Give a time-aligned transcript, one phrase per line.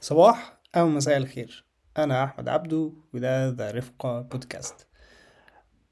[0.00, 1.64] صباح أو مساء الخير.
[1.98, 4.86] أنا أحمد عبدو وده ذا رفقة بودكاست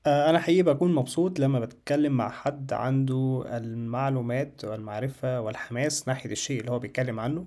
[0.07, 6.71] أنا حقيقي بكون مبسوط لما بتكلم مع حد عنده المعلومات والمعرفة والحماس ناحية الشيء اللي
[6.71, 7.47] هو بيتكلم عنه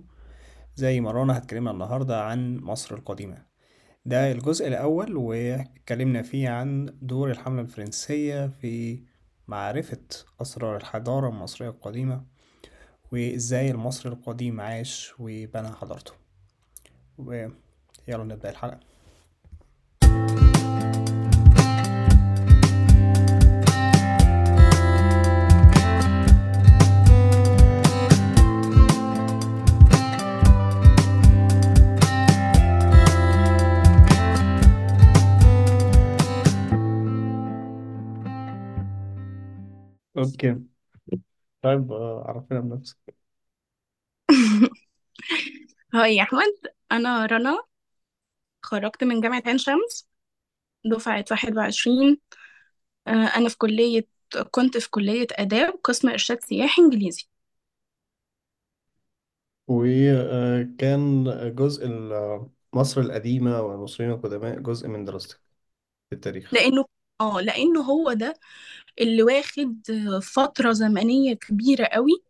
[0.76, 3.46] زي ما رانا هتكلمنا النهاردة عن مصر القديمة.
[4.05, 9.04] ده الجزء الأول واتكلمنا فيه عن دور الحملة الفرنسية في
[9.48, 10.02] معرفة
[10.41, 12.26] أسرار الحضارة المصرية القديمة
[13.12, 16.12] وإزاي المصري القديم عاش وبنى حضارته.
[17.20, 17.54] ويلا
[18.23, 18.80] نبدأ الحلقة.
[40.18, 40.55] أوكي.
[41.62, 42.98] طيب آه، عرفنا بنفسك.
[45.94, 46.79] هاي يا أحمد.
[46.91, 47.63] أنا رنا
[48.63, 50.07] خرجت من جامعة عين شمس
[50.85, 52.20] دفعة واحد وعشرين.
[53.07, 54.07] آه، أنا في كلية
[54.51, 57.29] كنت في كلية آداب قسم إرشاد سياحي إنجليزي.
[59.68, 61.23] وكان
[61.55, 65.40] جزء ال- مصر القديمة والمصريين القدماء جزء من دراستك
[66.09, 66.51] في التاريخ.
[66.51, 66.85] لأنه
[67.22, 68.40] آه لأنه هو ده
[69.01, 69.81] اللي واخد
[70.24, 72.24] فترة زمنية كبيرة قوي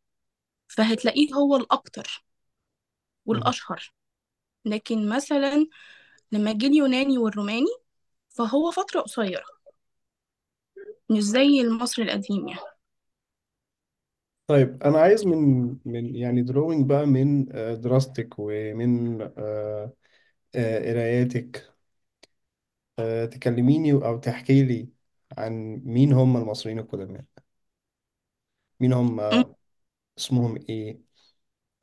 [0.68, 2.26] فهتلاقيه هو الأكتر.
[3.26, 3.92] والأشهر.
[4.66, 5.68] لكن مثلا
[6.32, 7.68] لما جه اليوناني والروماني
[8.30, 9.44] فهو فترة قصيرة
[11.10, 12.60] مش زي المصري القديم يعني.
[14.48, 19.94] طيب أنا عايز من من يعني دروينج بقى من آه، دراستك ومن آه،
[20.56, 21.74] آه، قراياتك
[23.00, 24.90] آه، تكلميني أو تحكي لي
[25.38, 27.24] عن مين هم المصريين القدماء؟
[28.80, 29.44] مين هم م.
[30.18, 31.00] اسمهم إيه؟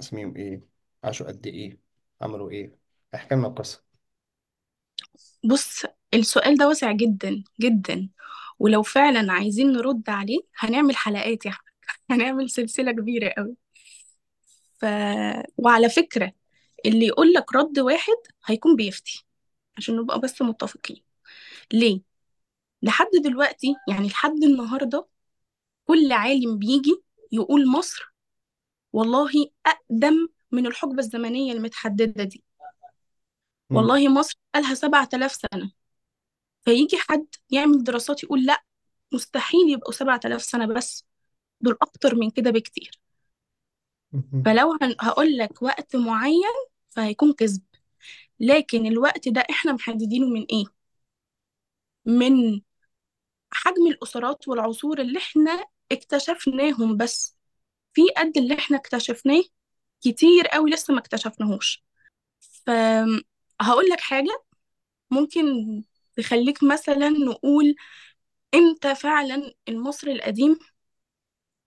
[0.00, 0.62] اسميهم إيه؟
[1.04, 1.80] عاشوا قد إيه؟
[2.22, 2.78] عملوا إيه؟
[3.14, 3.84] احكي لنا القصة.
[5.44, 8.08] بص السؤال ده واسع جدا جدا.
[8.58, 11.72] ولو فعلا عايزين نرد عليه هنعمل حلقات يا أحمد
[12.10, 13.56] هنعمل سلسلة كبيرة قوي.
[14.80, 14.84] ف...
[15.58, 16.32] وعلى فكرة
[16.86, 19.24] اللي يقول لك رد واحد هيكون بيفتي
[19.78, 21.02] عشان نبقى بس متفقين.
[21.72, 22.02] ليه؟
[22.82, 25.08] لحد دلوقتي يعني لحد النهاردة
[25.86, 27.02] كل عالم بيجي
[27.32, 28.14] يقول مصر
[28.92, 29.32] والله
[29.66, 32.44] أقدم من الحقبة الزمنية المتحددة دي.
[33.70, 33.76] مم.
[33.76, 35.70] والله مصر بقالها 7000 سنة.
[36.64, 38.64] فيجي حد يعمل دراسات يقول لا
[39.12, 41.04] مستحيل يبقوا 7000 سنة بس
[41.60, 43.00] دول أكتر من كده بكتير.
[44.44, 46.54] فلو هن- هقول لك وقت معين
[46.90, 47.62] فهيكون كذب.
[48.40, 50.64] لكن الوقت ده إحنا محددينه من إيه؟
[52.04, 52.60] من
[53.50, 57.36] حجم الأسرات والعصور اللي إحنا اكتشفناهم بس.
[57.92, 59.42] في قد اللي إحنا اكتشفناه
[60.12, 61.84] كتير قوي لسه ما اكتشفناهوش.
[62.40, 64.42] فهقول لك حاجة.
[65.10, 65.44] ممكن
[66.18, 67.76] تخليك مثلا نقول
[68.54, 70.58] إمتى فعلا المصري القديم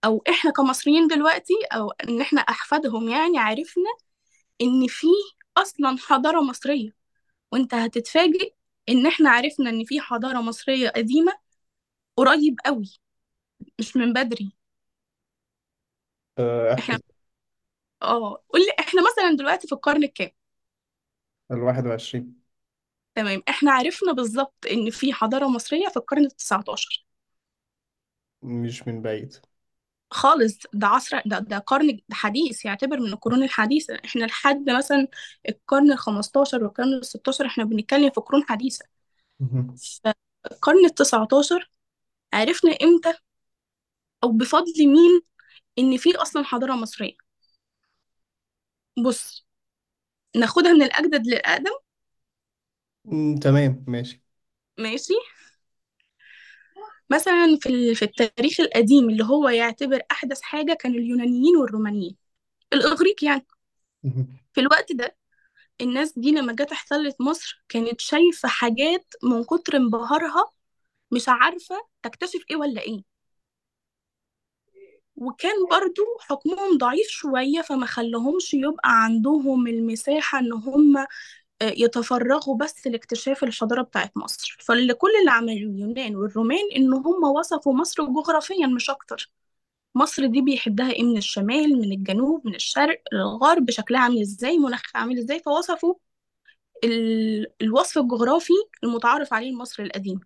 [0.05, 3.89] أو إحنا كمصريين دلوقتي أو إن إحنا أحفادهم يعني عرفنا
[4.61, 5.07] إن في
[5.57, 6.91] أصلا حضارة مصرية.
[7.53, 8.53] وأنت هتتفاجئ
[8.89, 11.33] إن إحنا عرفنا إن في حضارة مصرية قديمة
[12.17, 12.93] قريب قوي
[13.79, 14.53] مش من بدري.
[16.39, 17.03] آه، إحنا احكي
[18.01, 18.43] آه.
[18.49, 20.29] قول لي إحنا مثلا دلوقتي في القرن الكام؟
[21.51, 22.39] الواحد وعشرين.
[23.15, 23.43] تمام.
[23.49, 27.05] إحنا عرفنا بالظبط إن في حضارة مصرية في القرن التسعتاشر.
[28.43, 29.35] مش من بعيد.
[30.11, 30.57] خالص.
[30.73, 33.95] ده عصر ده ده قرن حديث يعتبر من القرون الحديثة.
[34.05, 35.07] إحنا لحد مثلا
[35.49, 38.85] القرن الخمستاشر والقرن الستاشر إحنا بنتكلم في قرون حديثة.
[39.39, 39.81] مهم.
[40.43, 41.71] فالقرن التسعتاشر
[42.33, 43.13] عرفنا إمتى
[44.23, 45.21] أو بفضل مين
[45.79, 47.17] إن في أصلا حضارة مصرية؟
[49.03, 49.45] بص
[50.35, 51.71] ناخدها من الأجدد للأقدم.
[53.05, 54.21] مم، تمام ماشي.
[54.79, 55.13] ماشي.
[57.09, 62.15] مثلا في ال- في التاريخ القديم اللي هو يعتبر أحدث حاجة كان اليونانيين والرومانيين.
[62.73, 63.47] الإغريق يعني.
[64.53, 65.17] في الوقت ده
[65.81, 70.51] الناس دي لما جت احتلت مصر كانت شايفة حاجات من كتر انبهارها
[71.11, 73.03] مش عارفة تكتشف إيه ولا إيه.
[75.19, 81.05] وكان برضو حكمهم ضعيف شوية فما خلهمش يبقى عندهم المساحة إن هم آه،
[81.61, 84.57] يتفرغوا بس لاكتشاف الحضارة بتاعت مصر.
[84.61, 89.31] فاللي كل اللي عملوه اليونان والرومان إن هم وصفوا مصر جغرافيا مش أكتر.
[89.95, 94.99] مصر دي بيحدها إيه؟ من الشمال من الجنوب من الشرق الغرب شكلها عامل إزاي مناخها
[95.01, 95.95] عامل إزاي؟ فوصفوا
[96.83, 97.47] ال...
[97.61, 100.19] الوصف الجغرافي المتعارف عليه المصري القديم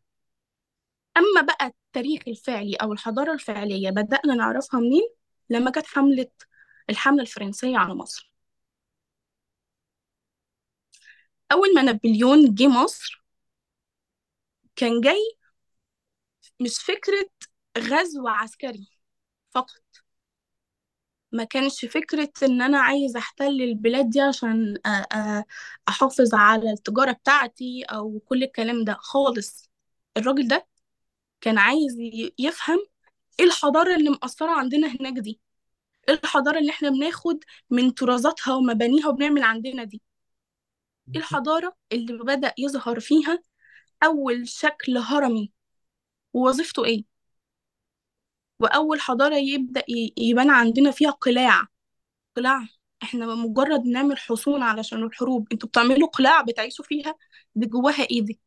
[1.18, 5.10] أما بقى التاريخ الفعلي أو الحضارة الفعلية بدأنا نعرفها منين؟
[5.50, 6.28] لما جت حملة
[6.90, 8.32] الحملة الفرنسية على مصر.
[11.52, 13.24] أول ما نابليون جه مصر
[14.76, 15.38] كان جاي
[16.60, 17.30] مش فكرة
[17.78, 18.88] غزو عسكري
[19.52, 19.84] فقط.
[21.32, 25.44] ما كانش فكرة إن أنا عايز أحتل البلاد دي عشان أ- أ-
[25.90, 29.70] أحافظ على التجارة بتاعتي أو كل الكلام ده خالص.
[30.18, 30.68] الراجل ده
[31.44, 31.98] كان عايز
[32.40, 32.80] يفهم
[33.40, 35.40] إيه الحضارة اللي مأثرة عندنا هناك دي.
[36.10, 40.02] إيه الحضارة اللي إحنا بناخد من طرازاتها ومبانيها وبنعمل عندنا دي.
[41.16, 43.40] إيه الحضارة اللي بدأ يظهر فيها
[44.04, 45.52] أول شكل هرمي؟
[46.34, 47.04] ووظيفته إيه؟
[48.60, 49.84] وأول حضارة يبدأ
[50.18, 51.68] يبان عندنا فيها قلاع.
[52.36, 52.68] قلاع
[53.04, 55.48] إحنا مجرد نعمل حصون علشان الحروب.
[55.52, 57.16] أنتوا بتعملوا قلاع بتعيشوا فيها
[57.56, 58.40] دي جواها إيه دي؟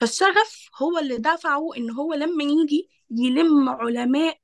[0.00, 4.38] فالشغف هو اللي دفعه إن هو لما يجي يلم علماء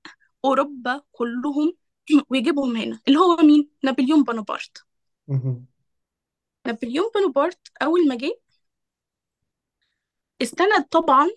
[0.45, 1.73] أوروبا كلهم
[2.31, 4.85] ويجيبهم هنا اللي هو مين؟ نابليون بونابرت.
[6.67, 8.41] نابليون بونابرت أول ما جه
[10.43, 11.29] استند طبعا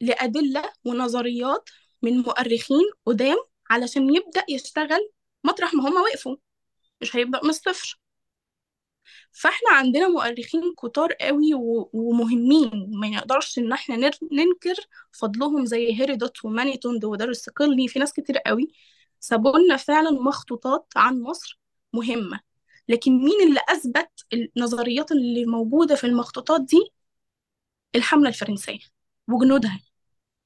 [0.00, 1.70] لأدلة ونظريات
[2.02, 3.36] من مؤرخين قدام
[3.70, 5.10] علشان يبدأ يشتغل
[5.44, 6.36] مطرح ما هما وقفوا
[7.00, 7.98] مش هيبدأ من الصفر.
[9.38, 11.50] فاحنا عندنا مؤرخين كتار قوي
[11.92, 12.70] ومهمين
[13.00, 13.96] ما نقدرش إن إحنا
[14.32, 14.74] ننكر
[15.12, 18.68] فضلهم زي هيرودوت ومانيتوند ودار الصقلي في ناس كتير قوي
[19.20, 21.60] سابوا لنا فعلا مخطوطات عن مصر
[21.92, 22.40] مهمة.
[22.88, 26.92] لكن مين اللي أثبت النظريات اللي موجودة في المخطوطات دي؟
[27.94, 28.78] الحملة الفرنسية
[29.28, 29.80] وجنودها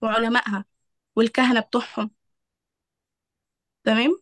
[0.02, 0.64] وعلمائها
[1.16, 2.10] والكهنة بتوعهم.
[3.84, 4.16] تمام؟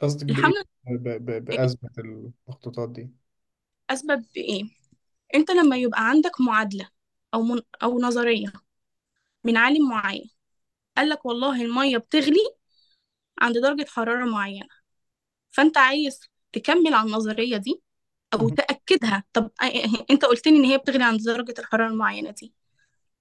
[0.00, 3.10] قصدك بإيه؟ الحملة ب- ب- بأزمة المخطوطات دي.
[3.90, 4.64] أثبت بإيه
[5.34, 6.88] أنت لما يبقى عندك معادلة
[7.34, 8.52] أو من أو نظرية
[9.44, 10.30] من عالم معين
[10.96, 12.56] قال لك والله المية بتغلي
[13.40, 14.68] عند درجة حرارة معينة
[15.50, 16.20] فأنت عايز
[16.52, 17.82] تكمل على النظرية دي
[18.34, 18.48] أو.
[18.48, 19.24] تأكدها.
[19.32, 19.50] طب
[20.10, 22.54] أنت قلت لي إن هي بتغلي عند درجة الحرارة المعينة دي.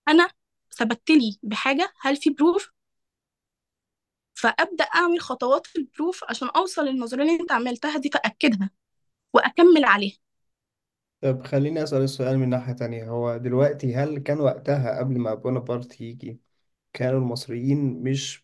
[0.07, 0.29] أنا
[0.77, 2.69] ثبت لي بحاجة؟ هل في بروف
[4.35, 8.69] فأبدأ أعمل خطوات في البروف عشان أوصل للنظرية اللي أنت عملتها دي فأكدها
[9.33, 10.17] وأكمل عليها.
[11.21, 13.09] طب خليني أسأل السؤال من ناحية تانية.
[13.09, 16.41] هو دلوقتي هل كان وقتها قبل ما بونابرت يجي
[16.93, 18.43] كانوا المصريين مش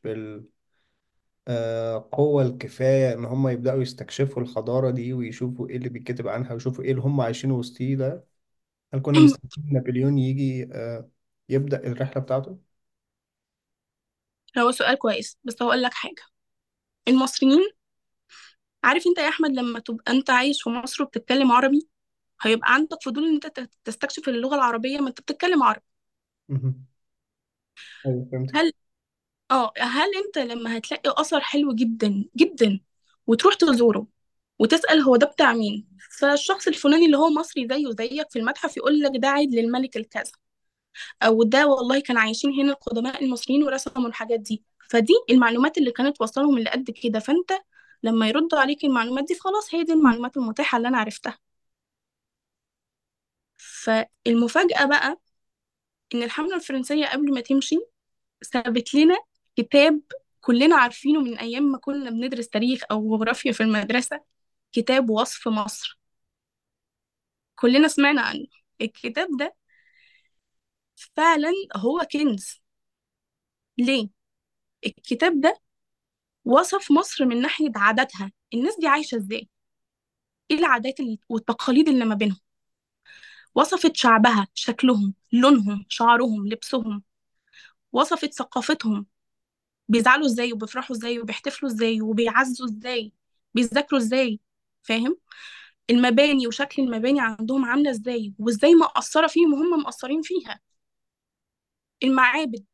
[1.48, 6.92] بالقوة الكفاية إن هم يبدأوا يستكشفوا الحضارة دي ويشوفوا إيه اللي بيتكتب عنها ويشوفوا إيه
[6.92, 8.26] اللي هم عايشين وسطيه ده؟
[8.94, 11.10] هل كنا مستنيين نابليون يجي آه،
[11.50, 12.60] يبدأ الرحلة بتاعته؟
[14.58, 16.24] هو سؤال كويس بس هقول لك حاجة.
[17.08, 17.62] المصريين
[18.84, 21.88] عارف أنت يا أحمد لما تبقى أنت عايش في مصر وبتتكلم عربي؟
[22.42, 25.84] هيبقى عندك فضول إن أنت ت- تستكشف اللغة العربية ما أنت بتتكلم عربي.
[26.50, 26.86] مهم.
[28.06, 28.72] أيوة فهمت هل
[29.52, 32.80] آه هل أنت لما هتلاقي أثر حلو جدا جدا
[33.28, 34.08] وتروح تزوره
[34.60, 35.88] وتسأل هو ده بتاع مين؟
[36.20, 40.32] فالشخص الفلاني اللي هو مصري زيه زيك في المتحف يقول لك ده عيد للملك الكذا.
[41.24, 44.64] أو ده والله كان عايشين هنا القدماء المصريين ورسموا الحاجات دي.
[44.90, 47.20] فدي المعلومات اللي كانت واصلهم اللي قد كده.
[47.20, 47.52] فأنت
[48.04, 51.38] لما يردوا عليك المعلومات دي خلاص هي دي المعلومات المتاحة اللي أنا عرفتها.
[53.84, 55.18] فالمفاجأة بقى
[56.16, 57.76] إن الحملة الفرنسية قبل ما تمشي
[58.44, 59.18] سابت لنا
[59.58, 60.02] كتاب
[60.42, 64.22] كلنا عارفينه من أيام ما كنا بندرس تاريخ أو جغرافيا في المدرسة
[64.74, 66.00] كتاب وصف مصر
[67.56, 68.46] كلنا سمعنا عنه
[68.82, 69.56] الكتاب ده
[71.16, 72.62] فعلا هو كنز
[73.78, 74.10] ليه؟
[74.88, 75.62] الكتاب ده
[76.46, 79.50] وصف مصر من ناحية عاداتها الناس دي عايشة إزاي؟
[80.52, 82.38] إيه العادات ال- والتقاليد اللي ما بينهم؟
[83.56, 87.04] وصفت شعبها شكلهم لونهم شعرهم لبسهم.
[87.92, 89.06] وصفت ثقافتهم.
[89.88, 93.14] بيزعلوا إزاي وبيفرحوا إزاي وبيحتفلوا إزاي وبيعزوا إزاي؟
[93.54, 94.40] بيذاكروا إزاي؟
[94.84, 95.18] فاهم؟
[95.90, 100.60] المباني وشكل المباني عندهم عاملة إزاي؟ وازاي مأثرة فيهم وهم مأثرين فيها؟
[102.04, 102.66] المعابد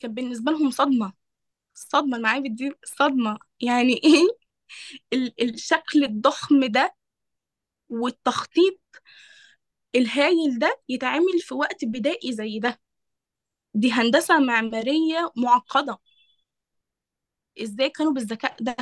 [0.00, 1.12] كان بالنسبة لهم صدمة.
[1.74, 3.38] صدمة المعابد دي صدمة.
[3.60, 4.28] يعني إيه؟
[5.12, 6.94] ال الشكل الضخم ده
[7.88, 8.80] والتخطيط
[9.94, 12.80] الهايل ده يتعمل في وقت بدائي زي ده.
[13.74, 15.98] دي هندسة معمارية معقدة.
[17.62, 18.76] إزاي كانوا بالذكاء ده؟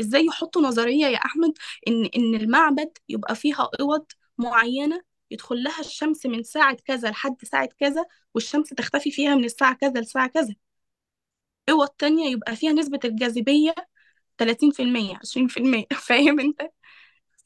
[0.00, 1.52] إزاي يحطوا نظرية يا أحمد
[1.88, 4.06] إن إن المعبد يبقى فيها أوض
[4.38, 9.74] معينة يدخل لها الشمس من ساعة كذا لحد ساعة كذا والشمس تختفي فيها من الساعة
[9.74, 10.54] كذا لساعة كذا.
[11.70, 13.74] أوض تانية يبقى فيها نسبة الجاذبية
[14.38, 16.60] 30% 20% فاهم أنت؟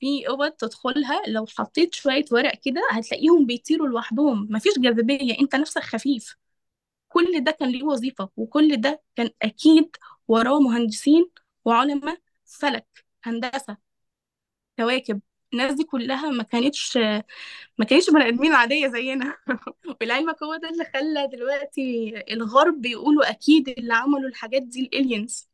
[0.02, 5.82] في أوض تدخلها لو حطيت شوية ورق كده هتلاقيهم بيطيروا لوحدهم مفيش جاذبية أنت نفسك
[5.82, 6.36] خفيف.
[7.08, 9.96] كل ده كان ليه وظيفة وكل ده كان أكيد
[10.28, 11.30] وراه مهندسين
[11.64, 13.78] وعلماء فلك هندسة
[14.78, 15.20] كواكب.
[15.52, 16.96] الناس دي كلها ما كانتش
[17.78, 19.36] ما كانتش بني آدمين عادية زينا.
[20.02, 25.48] ولعلمك هو ده اللي خلى دلوقتي الغرب بيقولوا أكيد اللي عملوا الحاجات دي الالينز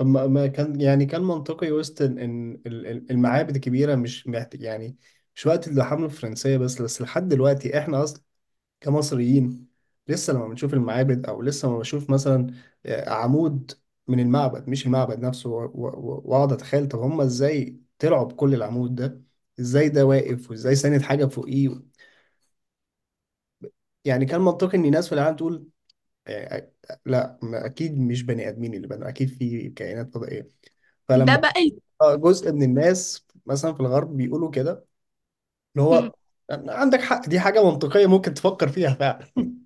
[0.00, 2.60] ما ما كان يعني كان منطقي وسط إن
[3.10, 4.96] المعابد الكبيرة مش يعني
[5.36, 8.22] مش وقت الحمله الفرنسية بس بس لحد دلوقتي إحنا أصلا
[8.80, 9.68] كمصريين
[10.08, 12.46] لسه لما بنشوف المعابد أو لسه لما بشوف مثلا
[12.86, 13.72] آه، عمود
[14.08, 19.22] من المعبد مش المعبد نفسه وأقعد أتخيل طب هم إزاي طلعوا بكل العمود ده؟
[19.60, 21.70] إزاي ده واقف؟ وإزاي ساند حاجة فوقيه؟
[24.04, 25.68] يعني كان منطقي إن ناس في العالم تقول
[26.28, 26.72] آه، آه،
[27.06, 30.48] لا ما- أكيد مش بني آدمين اللي بنوا أكيد في كائنات فضائية.
[31.16, 31.80] ده فلما بقى ال...
[32.02, 34.86] آه، جزء من الناس مثلا في الغرب بيقولوا كده
[35.76, 36.10] اللي مم.
[36.10, 36.14] هو
[36.50, 39.26] عندك حق دي حاجة منطقية ممكن تفكر فيها فعلا.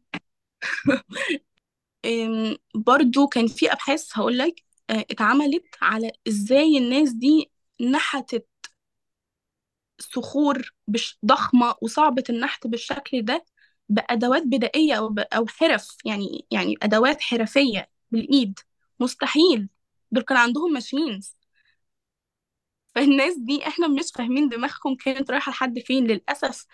[2.05, 7.51] أم، برضو كان في أبحاث هقول لك اتعملت على إزاي الناس دي
[7.93, 8.47] نحتت
[10.01, 13.45] صخور بش ضخمة وصعبة النحت بالشكل ده.
[13.95, 15.19] بأدوات بدائية أو ب...
[15.21, 18.59] أو حرف يعني يعني أدوات حرفية بالإيد.
[19.01, 19.69] مستحيل.
[20.13, 21.37] دول كان عندهم ماشينز
[22.95, 26.07] فالناس دي إحنا مش فاهمين دماغهم كانت رايحة لحد فين.
[26.07, 26.67] للأسف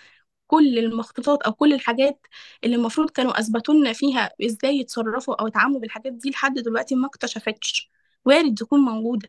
[0.47, 2.27] كل المخطوطات أو كل الحاجات
[2.65, 7.07] اللي المفروض كانوا أثبتوا لنا فيها إزاي يتصرفوا أو يتعاملوا بالحاجات دي لحد دلوقتي ما
[7.09, 7.91] اكتشفتش.
[8.27, 9.29] وارد تكون موجودة.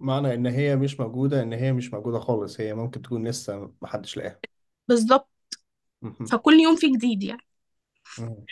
[0.00, 2.60] معنى إن هي مش موجودة إن هي مش موجودة خالص.
[2.60, 4.40] هي ممكن تكون لسه محدش لاقاها
[4.88, 5.28] بالظبط
[6.02, 6.26] مهم.
[6.26, 7.42] فكل يوم في جديد يعني
[8.18, 8.46] مهم.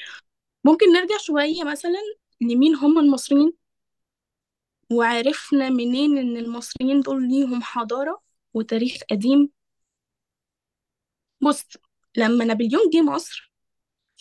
[0.65, 1.99] ممكن نرجع شوية مثلا
[2.41, 3.53] لمين هم المصريين
[4.93, 8.23] وعرفنا منين إن المصريين دول ليهم حضارة
[8.55, 9.51] وتاريخ قديم
[11.41, 11.65] بص
[12.17, 13.53] لما نابليون جه مصر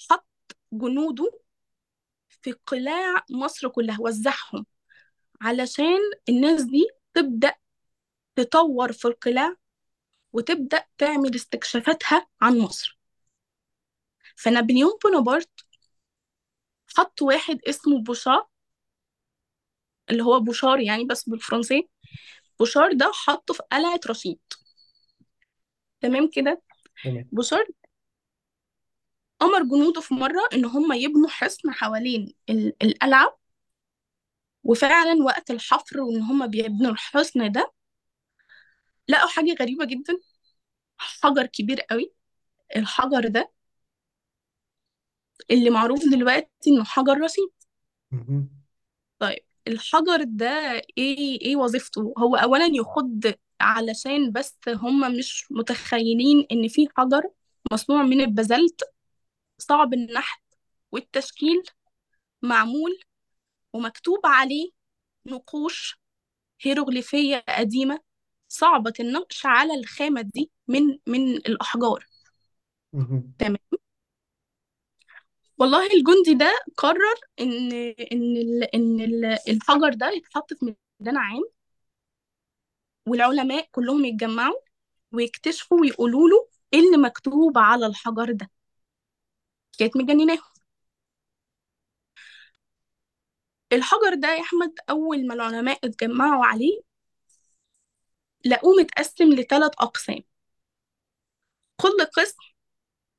[0.09, 0.27] حط
[0.73, 1.39] جنوده
[2.29, 4.65] في قلاع مصر كلها وزعهم
[5.41, 7.53] علشان الناس دي تبدأ
[8.35, 9.55] تطور في القلاع
[10.33, 12.98] وتبدأ تعمل استكشافاتها عن مصر
[14.43, 15.49] فنابليون بونابرت
[16.97, 18.47] حط واحد اسمه بوشار
[20.09, 21.89] اللي هو بوشار يعني بس بالفرنسي.
[22.59, 24.39] بوشار ده حطه في قلعة رشيد.
[26.01, 26.61] تمام كده؟
[27.03, 27.29] تمام.
[27.31, 27.65] بوشار
[29.41, 33.39] أمر جنوده في مرة إن هم يبنوا حصن حوالين ال- القلعة
[34.63, 37.73] وفعلا وقت الحفر وإن هم بيبنوا الحصن ده
[39.07, 40.17] لقوا حاجة غريبة جدا
[40.97, 42.13] حجر كبير قوي.
[42.75, 43.51] الحجر ده
[45.51, 47.49] اللي معروف دلوقتي إنه حجر رصيد
[48.11, 48.49] مهم.
[49.19, 56.67] طيب الحجر ده إيه إيه وظيفته هو أولا يخض علشان بس هم مش متخيلين إن
[56.67, 57.21] في حجر
[57.71, 58.81] مصنوع من البازلت
[59.57, 60.43] صعب النحت
[60.91, 61.63] والتشكيل
[62.41, 62.99] معمول
[63.73, 64.69] ومكتوب عليه
[65.25, 65.99] نقوش
[66.61, 67.99] هيروغليفية قديمة
[68.47, 72.05] صعبة النقش على الخامة دي من من الأحجار.
[73.39, 73.57] تمام
[75.59, 77.71] والله الجندي ده قرر إن
[78.11, 80.65] إن ال إن ال الحجر ده يتحط في
[80.99, 81.43] ميدان عام
[83.07, 84.59] والعلماء كلهم يتجمعوا
[85.13, 88.49] ويكتشفوا ويقولوا له إيه اللي مكتوب على الحجر ده.
[89.79, 90.37] كانت مجنناه
[93.73, 96.81] الحجر ده يا أحمد أول ما العلماء اتجمعوا عليه
[98.45, 100.23] لقوه متقسم لثلاث أقسام.
[101.77, 102.37] كل قسم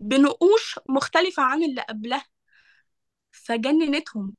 [0.01, 2.25] بنقوش مختلفة عن اللي قبلها
[3.33, 4.35] فجننتهم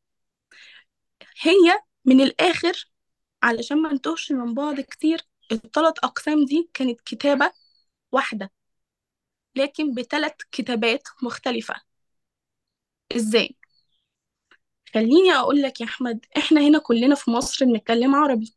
[1.42, 2.90] هي من الآخر
[3.44, 7.52] علشان ما نتوهش من بعض كتير الثلاث أقسام دي كانت كتابة
[8.12, 8.52] واحدة
[9.56, 11.76] لكن بثلاث كتابات مختلفة
[13.16, 13.56] إزاي؟
[14.94, 18.56] خليني أقول لك يا أحمد إحنا هنا كلنا في مصر بنتكلم عربي.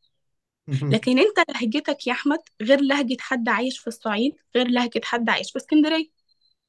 [0.91, 5.51] لكن أنت لهجتك يا أحمد غير لهجة حد عايش في الصعيد غير لهجة حد عايش
[5.53, 6.09] في اسكندرية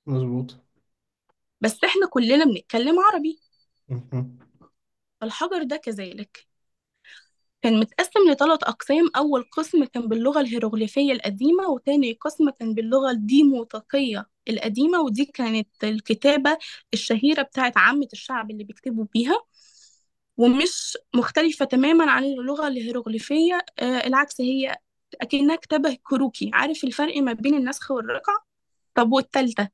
[0.07, 0.57] مظبوط.
[1.61, 3.39] بس إحنا كلنا بنتكلم عربي.
[3.89, 4.39] مهم.
[5.23, 6.47] الحجر ده كذلك.
[7.61, 9.09] كان متقسم لثلاث أقسام.
[9.15, 16.57] أول قسم كان باللغة الهيروغليفية القديمة وتاني قسم كان باللغة الديموطيقية القديمة ودي كانت الكتابة
[16.93, 19.39] الشهيرة بتاعت عامة الشعب اللي بيكتبوا بيها.
[20.37, 23.65] ومش مختلفة تماما عن اللغة الهيروغليفية.
[23.79, 24.75] آه العكس هي
[25.21, 26.51] أكنها كتابة كروكي.
[26.53, 28.33] عارف الفرق ما بين النسخ والرقع
[28.95, 29.69] طب والتالتة؟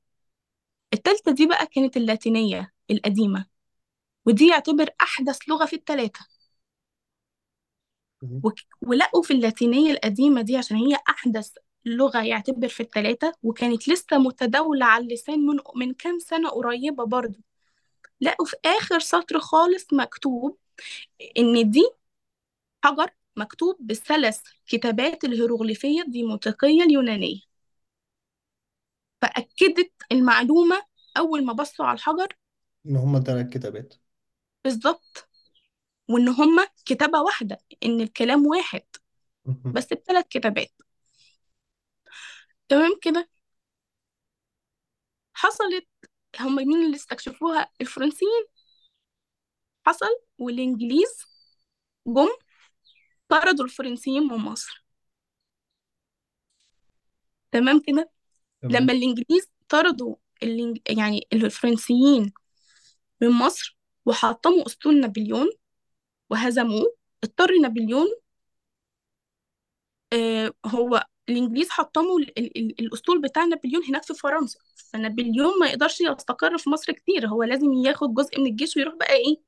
[0.94, 3.46] التالتة دي بقى كانت اللاتينية القديمة.
[4.26, 6.20] ودي يعتبر أحدث لغة في التلاتة.
[8.44, 11.52] وك- ولقوا في اللاتينية القديمة دي عشان هي أحدث
[11.86, 17.40] لغة يعتبر في التلاتة وكانت لسه متداولة على اللسان من من كام سنة قريبة برضو.
[18.22, 20.58] لقوا في آخر سطر خالص مكتوب
[21.38, 21.90] إن دي
[22.86, 27.40] حجر مكتوب بالثلاث كتابات الهيروغليفية الديموتيقية اليونانية.
[29.22, 30.84] فأكدت المعلومة
[31.18, 32.28] أول ما بصوا على الحجر
[32.86, 33.94] إن هما تلات كتابات
[34.64, 35.30] بالظبط.
[36.10, 38.84] وإن هما كتابة واحدة إن الكلام واحد.
[39.46, 39.74] مهم.
[39.74, 40.72] بس بثلاث كتابات.
[42.70, 43.30] تمام كده؟
[45.34, 45.88] حصلت
[46.40, 48.46] هما مين اللي استكشفوها؟ الفرنسيين.
[49.86, 51.26] حصل والإنجليز
[52.08, 52.28] جم
[53.30, 54.86] طردوا الفرنسيين من مصر.
[57.52, 58.12] تمام كده؟
[58.64, 60.80] لما الإنجليز طردوا الإنج...
[60.90, 62.34] يعني الفرنسيين
[63.22, 65.50] من مصر وحطموا أسطول نابليون
[66.30, 68.08] وهزموه اضطر نابليون
[70.14, 72.40] آه هو الإنجليز حطموا ال...
[72.40, 72.58] ال...
[72.58, 74.60] ال- الأسطول بتاع نابليون هناك في فرنسا.
[74.76, 79.14] فنابليون ما يقدرش يستقر في مصر كتير هو لازم ياخد جزء من الجيش ويروح بقى
[79.14, 79.42] إيه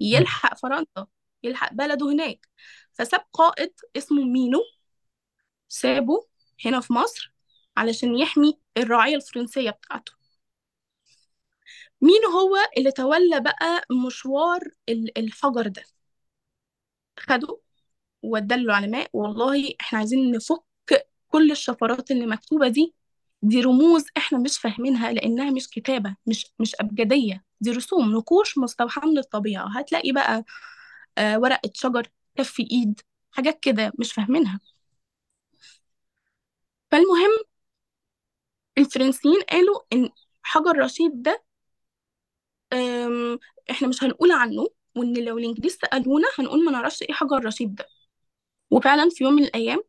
[0.00, 1.06] يلحق فرنسا
[1.42, 2.48] يلحق بلده هناك.
[2.92, 4.58] فساب قائد اسمه مينو
[5.68, 6.26] سابه
[6.66, 7.31] هنا في مصر.
[7.76, 10.12] علشان يحمي الرعاية الفرنسية بتاعته.
[12.00, 15.82] مين هو اللي تولى بقى مشوار ال- الحجر ده؟
[17.18, 17.58] خده
[18.22, 20.62] ووداه العلماء والله إحنا عايزين نفك
[21.28, 22.94] كل الشفرات اللي مكتوبة دي.
[23.42, 27.44] دي رموز إحنا مش فاهمينها لأنها مش كتابة مش مش أبجدية.
[27.60, 29.78] دي رسوم نقوش مستوحاة من الطبيعة.
[29.78, 30.44] هتلاقي بقى
[31.18, 33.00] آه ورقة شجر كف إيد
[33.32, 34.60] حاجات كده مش فاهمينها.
[36.90, 37.30] فالمهم
[38.78, 40.10] الفرنسيين قالوا إن
[40.42, 41.44] حجر رشيد ده
[42.72, 43.38] أم،
[43.70, 47.86] إحنا مش هنقول عنه وإن لو الإنجليز سألونا هنقول ما نعرفش إيه حجر رشيد ده
[48.70, 49.82] وفعلا في يوم من الأيام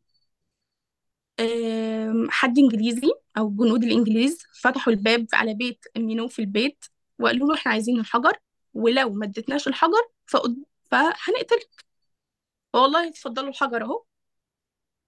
[1.39, 6.85] أم، حد إنجليزي أو جنود الإنجليز فتحوا الباب على بيت مينو في البيت
[7.19, 8.33] وقالوا له إحنا عايزين الحجر
[8.73, 10.09] ولو ما اديتناش الحجر.
[10.91, 11.69] فهنقتلك
[12.73, 14.03] والله اتفضلوا الحجر أهو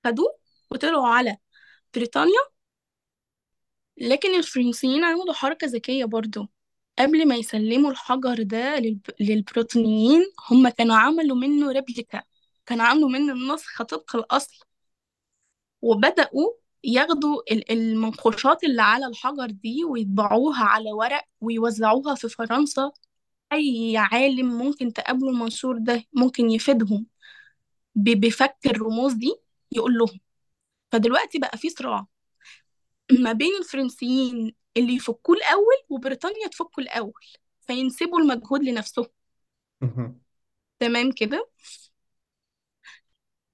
[0.05, 0.37] خدوه
[0.71, 1.37] وطلعوا على
[1.95, 2.39] بريطانيا
[3.97, 6.47] لكن الفرنسيين عملوا حركة ذكية برضو.
[6.99, 9.01] قبل ما يسلموا الحجر ده للب...
[9.19, 12.23] للبريطانيين هم كانوا عملوا منه ريبليكا.
[12.65, 14.65] كانوا عملوا منه النسخة طبق الأصل.
[15.81, 16.51] وبدأوا
[16.83, 22.91] ياخدوا ال- المنقوشات اللي على الحجر دي ويطبعوها على ورق ويوزعوها في فرنسا.
[23.53, 27.05] أي عالم ممكن تقابله المنشور ده ممكن يفيدهم.
[27.95, 29.35] بفك الرموز دي
[29.71, 30.19] يقول لهم.
[30.91, 32.07] فدلوقتي بقى في صراع.
[33.11, 37.25] ما بين الفرنسيين اللي يفكوه الأول وبريطانيا تفكه الأول
[37.67, 39.05] فينسبوا المجهود لنفسهم.
[39.81, 40.21] مهم.
[40.79, 41.49] تمام كده؟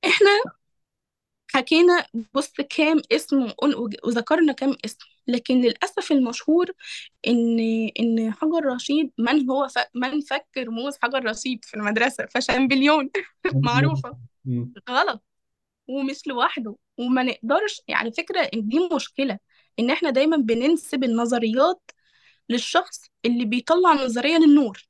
[0.05, 0.29] إحنا
[1.53, 6.71] حكينا بص كام اسم وقل- وذكرنا كام اسم لكن للأسف المشهور
[7.27, 7.59] إن
[7.99, 9.77] إن حجر رشيد من هو ف...
[9.95, 13.09] من فك رموز حجر رشيد في المدرسة؟ فشامبليون
[13.65, 14.17] معروفة.
[14.89, 15.23] غلط.
[15.91, 16.75] ومش لوحده.
[16.97, 19.39] وما نقدرش يعني فكرة إن دي مشكلة
[19.79, 21.91] إن إحنا دايما بننسب النظريات
[22.49, 24.87] للشخص اللي بيطلع نظرية للنور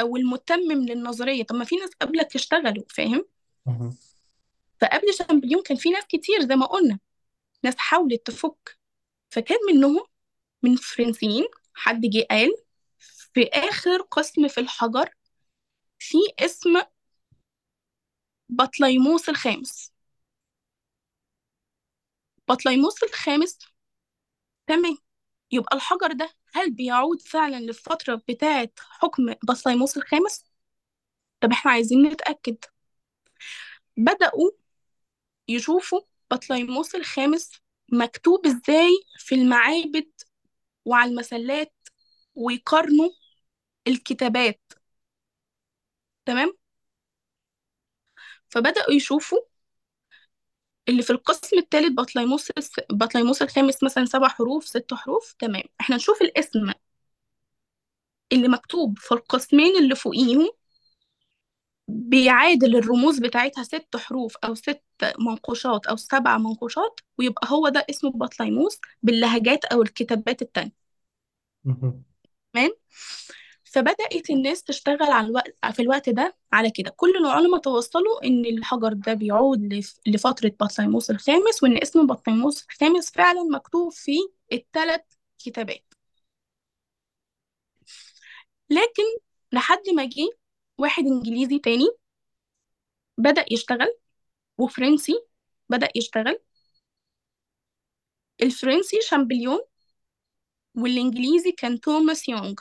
[0.00, 1.42] أو المتمم للنظرية.
[1.42, 3.24] طب ما في ناس قبلك اشتغلوا فاهم؟
[3.66, 3.96] مهم.
[4.80, 6.98] فقبل شامبليون كان في ناس كتير زي ما قلنا
[7.62, 8.78] ناس حاولت تفك.
[9.30, 10.02] فكان منهم
[10.62, 11.44] من الفرنسيين
[11.74, 12.50] حد جه قال
[13.34, 15.10] في آخر قسم في الحجر
[15.98, 16.82] في اسم
[18.48, 19.92] بطليموس الخامس.
[22.48, 23.58] بطليموس الخامس.
[24.66, 24.98] تمام.
[25.52, 30.44] يبقى الحجر ده هل بيعود فعلا للفترة بتاعة حكم بطليموس الخامس؟
[31.40, 32.56] طب إحنا عايزين نتأكد.
[33.96, 34.50] بدأوا
[35.48, 37.50] يشوفوا بطليموس الخامس
[37.92, 40.10] مكتوب إزاي في المعابد
[40.84, 41.74] وعلى المسلات
[42.34, 43.10] ويقارنوا
[43.88, 44.60] الكتابات.
[46.26, 46.52] تمام؟
[48.54, 49.38] فبدأوا يشوفوا
[50.88, 52.52] اللي في القسم الثالث بطليموس.
[52.90, 56.72] بطليموس الخامس مثلا سبع حروف ست حروف تمام إحنا نشوف الاسم
[58.32, 60.50] اللي مكتوب في القسمين اللي فوقيهم
[61.88, 64.82] بيعادل الرموز بتاعتها ست حروف أو ست
[65.18, 70.72] منقوشات أو سبع منقوشات ويبقى هو ده اسمه بطليموس باللهجات أو الكتابات التانية.
[72.52, 72.70] تمام
[73.74, 76.90] فبدأت الناس تشتغل على الوقت في الوقت ده على كده.
[76.90, 83.10] كل العلماء توصلوا إن الحجر ده بيعود لف- لفترة بطليموس الخامس وإن اسم بطليموس الخامس
[83.10, 84.12] فعلا مكتوب في
[84.52, 85.00] الثلاث
[85.38, 85.94] كتابات.
[88.70, 89.02] لكن
[89.52, 90.28] لحد ما جه
[90.78, 91.88] واحد إنجليزي تاني
[93.18, 93.98] بدأ يشتغل
[94.58, 95.14] وفرنسي
[95.68, 96.38] بدأ يشتغل.
[98.42, 99.60] الفرنسي شامبليون
[100.76, 102.54] والإنجليزي كان توماس يونغ.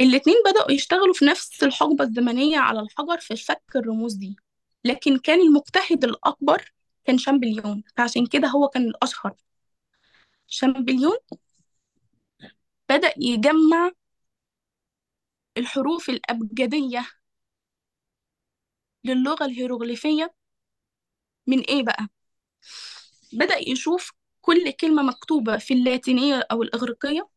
[0.00, 4.36] الاتنين بدأوا يشتغلوا في نفس الحقبة الزمنية على الحجر في فك الرموز دي
[4.84, 6.72] لكن كان المجتهد الأكبر
[7.04, 9.34] كان شامبليون فعشان كده هو كان الأشهر
[10.46, 11.16] شامبليون
[12.88, 13.90] بدأ يجمع
[15.58, 17.06] الحروف الأبجدية
[19.04, 20.34] للغة الهيروغليفية
[21.46, 22.08] من إيه بقى؟
[23.32, 27.28] بدأ يشوف كل كلمة مكتوبة في اللاتينية أو الإغريقية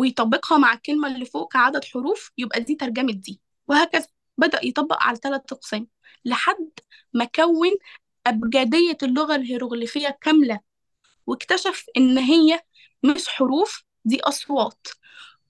[0.00, 3.40] ويطبقها مع الكلمة اللي فوق كعدد حروف يبقى دي ترجمة دي.
[3.68, 4.06] وهكذا.
[4.38, 5.88] بدأ يطبق على ثلاث أقسام
[6.24, 6.70] لحد
[7.14, 7.70] ما كون
[8.26, 10.60] أبجدية اللغة الهيروغليفية كاملة
[11.26, 12.60] واكتشف إن هي
[13.04, 14.86] مش حروف دي أصوات.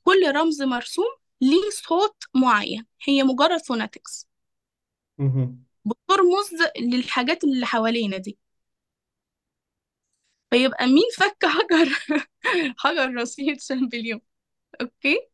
[0.04, 1.06] كل رمز مرسوم
[1.40, 4.28] ليه صوت معين هي مجرد phonetics.
[5.84, 8.38] بترمز للحاجات اللي حوالينا دي.
[10.50, 11.88] فيبقى مين فك حجر
[12.78, 14.20] حجر رشيد شامبليون.
[14.80, 15.28] أوكي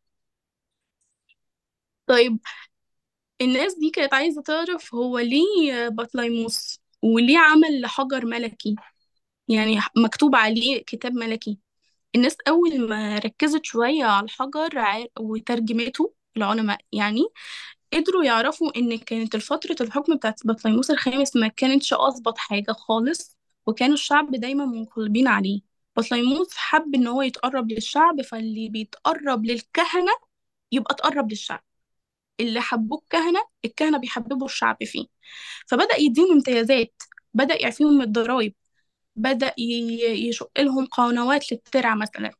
[2.07, 2.39] طيب
[3.41, 8.75] الناس دي كانت عايزة تعرف هو ليه بطليموس وليه عمل حجر ملكي؟
[9.49, 11.59] يعني مكتوب عليه كتاب ملكي.
[12.15, 14.71] الناس أول ما ركزت شوية على الحجر
[15.19, 17.21] وترجمته العلماء يعني
[17.93, 23.93] قدروا يعرفوا إن كانت فترة الحكم بتاعت بطليموس الخامس ما كانتش أظبط حاجة خالص وكانوا
[23.95, 25.61] الشعب دايما منقلبين عليه.
[25.97, 30.11] بطليموس حب إن هو يتقرب للشعب فاللي بيتقرب للكهنة
[30.71, 31.63] يبقى تقرب للشعب.
[32.39, 35.05] اللي حبوه الكهنة الكهنة بيحببوا الشعب فيه.
[35.67, 38.55] فبدأ يديهم امتيازات بدأ يعفيهم من الضرايب
[39.15, 42.31] بدأ يشق لهم قنوات للترع مثلا.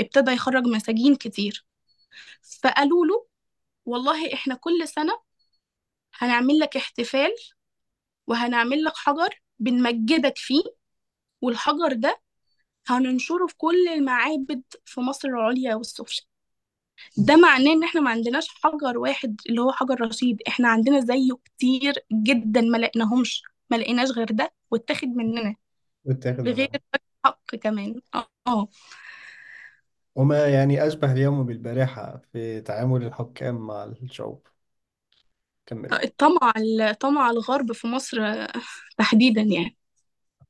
[0.00, 1.66] ابتدى يخرج مساجين كتير.
[2.62, 3.26] فقالوا له
[3.86, 5.12] والله إحنا كل سنة
[6.18, 7.30] هنعمل لك احتفال
[8.26, 10.62] وهنعمل لك حجر بنمجدك فيه
[11.42, 12.20] والحجر ده
[12.98, 16.26] هننشره في كل المعابد في مصر العليا والسفلى.
[17.16, 21.32] ده معناه إن إحنا ما عندناش حجر واحد اللي هو حجر رشيد إحنا عندنا زيه
[21.44, 25.54] كتير جدا ما لقيناهمش ما لقيناش غير ده واتاخد مننا.
[26.04, 26.68] واتاخد بغير
[27.24, 28.00] حق كمان.
[28.14, 28.28] آه.
[28.46, 28.68] آه.
[30.14, 34.46] وما يعني أشبه اليوم بالبارحة في تعامل الحكام مع الشعوب.
[35.66, 35.94] كمل.
[35.94, 38.52] الطمع الطمع الغرب في مصر آه،
[38.98, 39.76] تحديدا يعني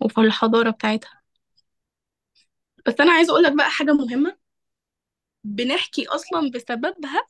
[0.01, 1.20] وفي الحضارة بتاعتها.
[2.87, 4.37] بس أنا عايزة أقولك بقى حاجة مهمة.
[5.45, 7.27] بنحكي أصلا بسببها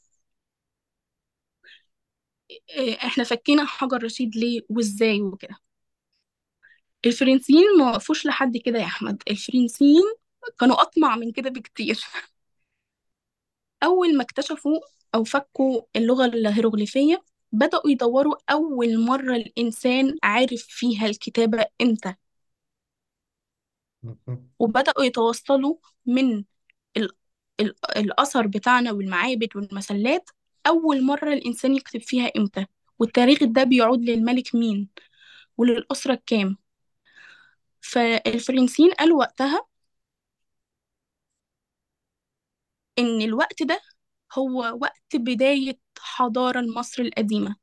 [2.78, 5.56] آه، إحنا فكينا حجر رشيد ليه وإزاي وكده.
[7.06, 9.22] الفرنسيين ما وقفوش لحد كده يا أحمد.
[9.30, 10.02] الفرنسيين
[10.60, 12.00] كانوا أطمع من كده بكتير.
[13.84, 14.78] أول ما اكتشفوا
[15.14, 22.14] أو فكوا اللغة الهيروغليفية بدأوا يدوروا أول مرة الإنسان عارف فيها الكتابة إمتى.
[24.58, 26.44] وبدأوا يتوصلوا من
[26.96, 27.10] ال
[27.60, 30.30] ال الأثر بتاعنا والمعابد والمسلات.
[30.66, 32.66] أول مرة الإنسان يكتب فيها إمتى؟
[32.98, 34.88] والتاريخ ده بيعود للملك مين؟
[35.58, 36.56] وللأسرة الكام؟
[37.80, 39.66] فالفرنسيين قالوا وقتها
[42.98, 43.80] إن الوقت ده
[44.38, 47.56] هو وقت بداية حضارة مصر القديمة.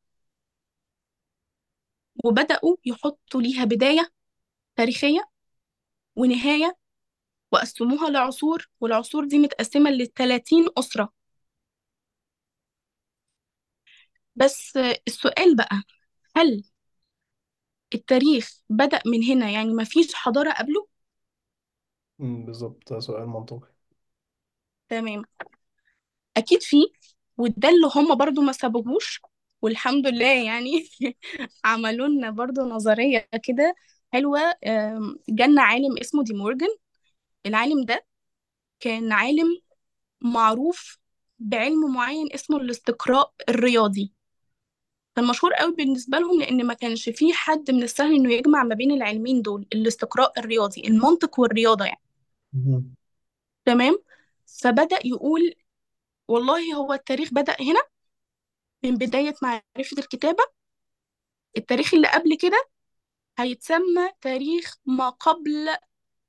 [2.26, 4.12] وبدأوا يحطوا ليها بداية
[4.76, 5.30] تاريخية
[6.18, 6.78] ونهاية
[7.54, 11.14] وقسموها لعصور والعصور دي متقسمة لثلاثين أسرة.
[14.36, 14.78] بس
[15.08, 15.82] السؤال بقى
[16.38, 16.64] هل
[17.96, 20.88] التاريخ بدأ من هنا؟ يعني مفيش حضارة قبله؟
[22.20, 23.68] مم، بالظبط ده سؤال منطقي.
[24.90, 25.24] تمام.
[26.38, 26.86] أكيد فيه
[27.38, 29.22] وده اللي هم برضو ما سببوش
[29.62, 30.90] والحمد لله يعني
[31.66, 33.76] عملوا لنا برضو نظرية كده
[34.14, 34.40] حلوة
[35.30, 36.70] جالنا عالم اسمه دي مورجان
[37.46, 38.06] العالم ده
[38.80, 39.62] كان عالم
[40.22, 41.00] معروف
[41.40, 44.14] بعلم معين اسمه الاستقراء الرياضي.
[45.16, 48.76] كان مشهور قوي بالنسبة لهم لأن ما كانش فيه حد من السهل إنه يجمع ما
[48.76, 52.02] بين العلمين دول الاستقراء الرياضي المنطق والرياضة يعني.
[53.66, 53.98] تمام؟
[54.46, 55.54] فبدأ يقول
[56.28, 57.82] والله هو التاريخ بدأ هنا
[58.84, 60.44] من بداية معرفة الكتابة.
[61.58, 62.70] التاريخ اللي قبل كده
[63.38, 65.78] هيتسمى تاريخ ما قبل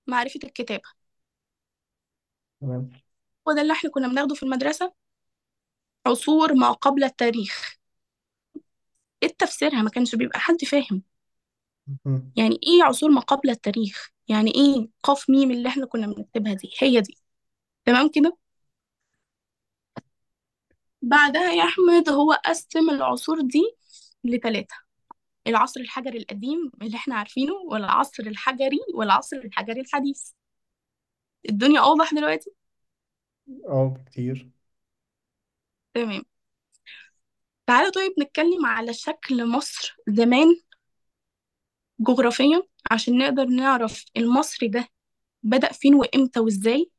[0.07, 0.89] معرفة الكتابة.
[2.61, 2.91] تمام.
[3.47, 4.93] وده اللي إحنا كنا بناخده في المدرسة
[6.07, 7.77] عصور ما قبل التاريخ.
[9.23, 11.03] إيه تفسيرها ما كانش بيبقى حد فاهم.
[12.07, 12.33] مهم.
[12.37, 16.71] يعني إيه عصور ما قبل التاريخ؟ يعني إيه قاف ميم اللي إحنا كنا بنكتبها دي؟
[16.81, 17.19] هي دي.
[17.85, 18.39] تمام كده؟
[21.03, 23.77] بعدها يا أحمد هو قسم العصور دي
[24.25, 24.88] لثلاثة
[25.49, 30.31] العصر الحجري القديم اللي إحنا عارفينه والعصر الحجري والعصر الحجري الحديث.
[31.49, 32.51] الدنيا أوضح دلوقتي؟
[33.69, 34.51] آه كتير
[35.95, 36.23] تمام.
[37.67, 40.57] تعالى طيب نتكلم على شكل مصر زمان
[42.01, 44.89] جغرافيا عشان نقدر نعرف المصري ده
[45.43, 46.91] بدأ فين وإمتى وإزاي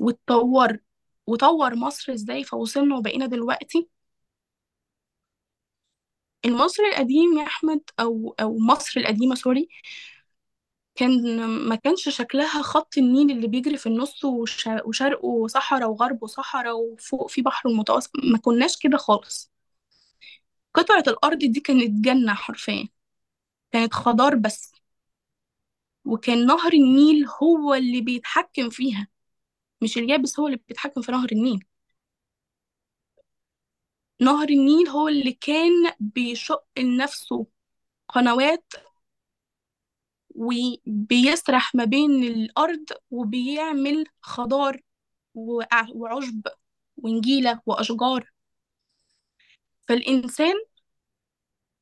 [0.00, 0.78] واتطور
[1.26, 3.88] وطور مصر إزاي فوصلنا وبقينا دلوقتي
[6.44, 9.68] المصري القديم يا أحمد أو أو مصر القديمة سوري
[10.94, 16.26] كان ما كانش شكلها خط النيل اللي بيجري في النص وش- وشرقه صحراء وغربه
[16.76, 19.52] وفوق في بحر المتوسط ما كناش كده خالص.
[20.74, 22.88] قطعة الأرض دي كانت جنة حرفيا
[23.72, 24.72] كانت خضار بس.
[26.04, 29.08] وكان نهر النيل هو اللي بيتحكم فيها
[29.82, 31.64] مش اليابس هو اللي بيتحكم في نهر النيل.
[34.20, 37.46] نهر النيل هو اللي كان بيشق لنفسه
[38.08, 38.64] قنوات
[40.30, 44.80] وبيسرح ما بين الأرض وبيعمل خضار
[45.34, 46.42] وع- وعشب
[46.96, 48.30] ونجيلة وأشجار.
[49.88, 50.54] فالإنسان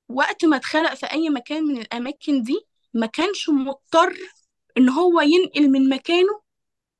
[0.09, 4.17] وقت ما اتخلق في أي مكان من الأماكن دي ما كانش مضطر
[4.79, 6.43] إن هو ينقل من مكانه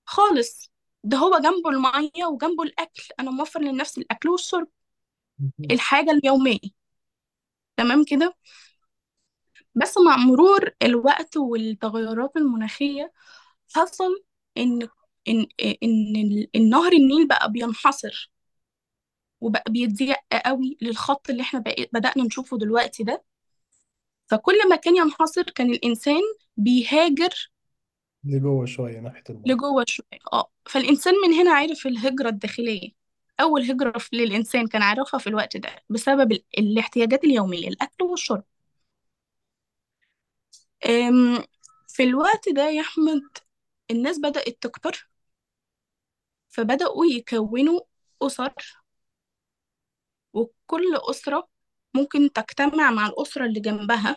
[0.07, 0.71] خالص.
[1.05, 3.03] ده هو جنبه المية وجنبه الأكل.
[3.21, 4.69] أنا موفر لنفسي الأكل والشرب.
[5.39, 5.53] مهم.
[5.71, 6.59] الحاجة اليومية.
[7.77, 8.35] تمام كده؟
[9.75, 13.13] بس مع مرور الوقت والتغيرات المناخية
[13.75, 14.25] حصل
[14.57, 14.83] إن
[15.29, 15.47] إن
[15.83, 18.31] إن ال- النهر النيل بقى بينحصر
[19.41, 20.17] وبقى بيضيق
[20.47, 23.25] قوي للخط اللي إحنا بقى بدأنا نشوفه دلوقتي ده.
[24.27, 26.21] فكل ما كان ينحصر كان الإنسان
[26.57, 27.51] بيهاجر
[28.25, 29.53] لجوه شوية ناحية المية.
[29.55, 30.19] لجوه شوية.
[30.33, 30.51] آه.
[30.67, 33.02] فالإنسان من هنا عرف الهجرة الداخلية.
[33.41, 38.45] أول هجرة للإنسان كان عارفها في الوقت ده بسبب ال- الاحتياجات اليومية الأكل والشرب.
[41.89, 43.23] في الوقت ده يا أحمد
[43.91, 45.09] الناس بدأت تكتر
[46.49, 47.81] فبدأوا يكونوا
[48.23, 48.55] أسر
[50.33, 51.49] وكل أسرة
[51.95, 54.17] ممكن تجتمع مع الأسرة اللي جنبها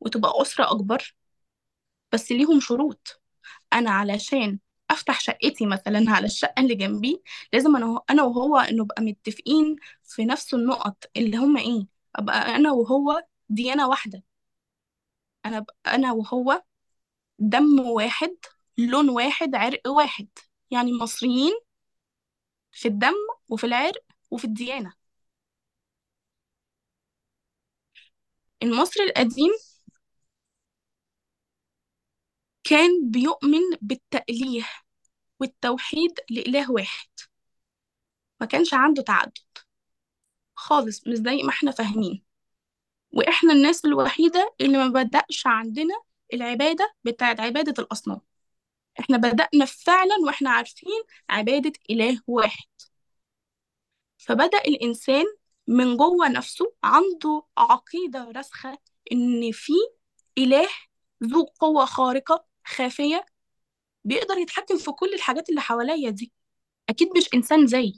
[0.00, 1.14] وتبقى أسرة أكبر
[2.12, 3.22] بس ليهم شروط.
[3.72, 4.58] أنا علشان
[5.00, 10.54] أفتح شقتي مثلا على الشقة اللي جنبي لازم أنا أنا وهو نبقى متفقين في نفس
[10.54, 11.86] النقط اللي هما إيه
[12.16, 14.22] أبقى أنا وهو ديانة واحدة.
[15.46, 16.62] أنا أبقى أنا وهو
[17.38, 18.36] دم واحد
[18.78, 20.28] لون واحد عرق واحد.
[20.70, 21.52] يعني مصريين
[22.72, 23.14] في الدم
[23.48, 24.92] وفي العرق وفي الديانة.
[28.62, 29.50] المصري القديم
[32.64, 34.64] كان بيؤمن بالتأليه.
[35.40, 37.08] والتوحيد لإله واحد.
[38.40, 39.38] ما كانش عنده تعدد.
[40.54, 42.24] خالص مش زي ما إحنا فاهمين.
[43.12, 45.94] وإحنا الناس الوحيدة اللي ما بدأش عندنا
[46.34, 48.20] العبادة بتاعت عبادة الأصنام.
[49.00, 52.68] إحنا بدأنا فعلا وإحنا عارفين عبادة إله واحد.
[54.18, 55.24] فبدأ الإنسان
[55.66, 58.78] من جوه نفسه عنده عقيدة راسخة
[59.12, 59.72] إن في
[60.38, 60.68] إله
[61.24, 63.26] ذو قوة خارقة خافية
[64.04, 66.32] بيقدر يتحكم في كل الحاجات اللي حواليا دي.
[66.90, 67.94] أكيد مش إنسان زي.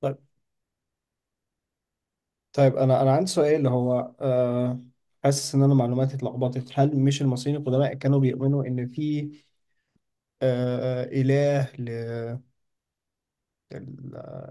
[0.00, 0.16] طيب.
[2.52, 4.82] طيب أنا أنا عندي سؤال هو آه
[5.24, 6.72] حاسس إن أنا معلوماتي اتلخبطت.
[6.74, 9.30] هل مش المصريين القدماء كانوا بيؤمنوا إن في
[10.42, 11.88] آه إله ل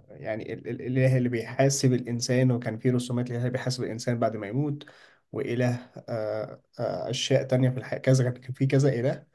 [0.09, 4.47] يعني ال- ال- الإله اللي بيحاسب الإنسان وكان في رسومات اللي بيحاسب الإنسان بعد ما
[4.47, 4.85] يموت؟
[5.31, 7.99] وإله آه آه أشياء تانية في الحياة.
[7.99, 9.25] كذا كان في كذا إله.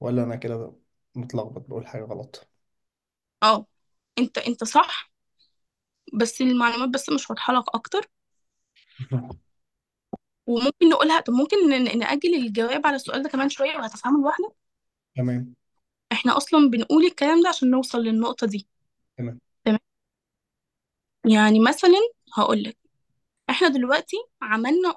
[0.00, 0.76] ولا أنا كده
[1.14, 2.48] متلخبط بقول حاجة غلط؟
[3.42, 3.66] آه
[4.18, 5.12] أنت أنت صح.
[6.20, 8.08] بس المعلومات بس مش واضحة لك أكتر.
[10.46, 14.56] وممكن نقولها طب ممكن ن- نأجل الجواب على السؤال ده كمان شوية وهتفهمه لوحدك؟
[15.16, 15.54] تمام.
[16.12, 18.68] إحنا أصلا بنقول الكلام ده عشان نوصل للنقطة دي.
[19.16, 19.40] تمام.
[19.64, 19.78] تمام.
[21.26, 21.98] يعني مثلا
[22.34, 22.76] هقولك
[23.54, 24.96] إحنا دلوقتي عملنا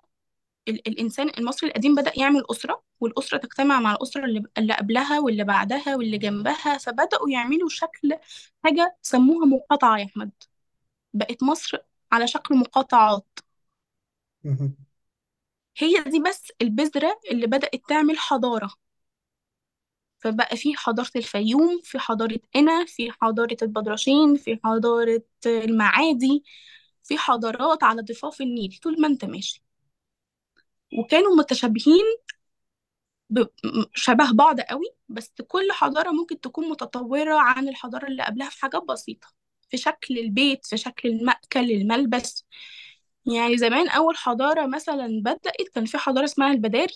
[0.67, 5.43] ال الإنسان المصري القديم بدأ يعمل أسرة والأسرة تجتمع مع الأسرة اللي, اللي قبلها واللي
[5.43, 8.15] بعدها واللي جنبها فبدأوا يعملوا شكل
[8.63, 10.31] حاجة سموها مقاطعة يا أحمد.
[11.13, 11.77] بقت مصر
[12.11, 13.39] على شكل مقاطعات.
[15.77, 18.69] هي دي بس البذرة اللي بدأت تعمل حضارة.
[20.19, 26.43] فبقى في حضارة الفيوم في حضارة قنا في حضارة البدرشين في حضارة المعادي.
[27.07, 29.63] في حضارات على ضفاف النيل طول ما انت ماشي.
[30.99, 32.05] وكانوا متشابهين
[33.95, 38.83] شبه بعض قوي بس كل حضارة ممكن تكون متطورة عن الحضارة اللي قبلها في حاجات
[38.83, 39.27] بسيطة
[39.69, 42.45] في شكل البيت في شكل المأكل الملبس.
[43.25, 46.93] يعني زمان أول حضارة مثلا بدأت كان في حضارة اسمها البداري.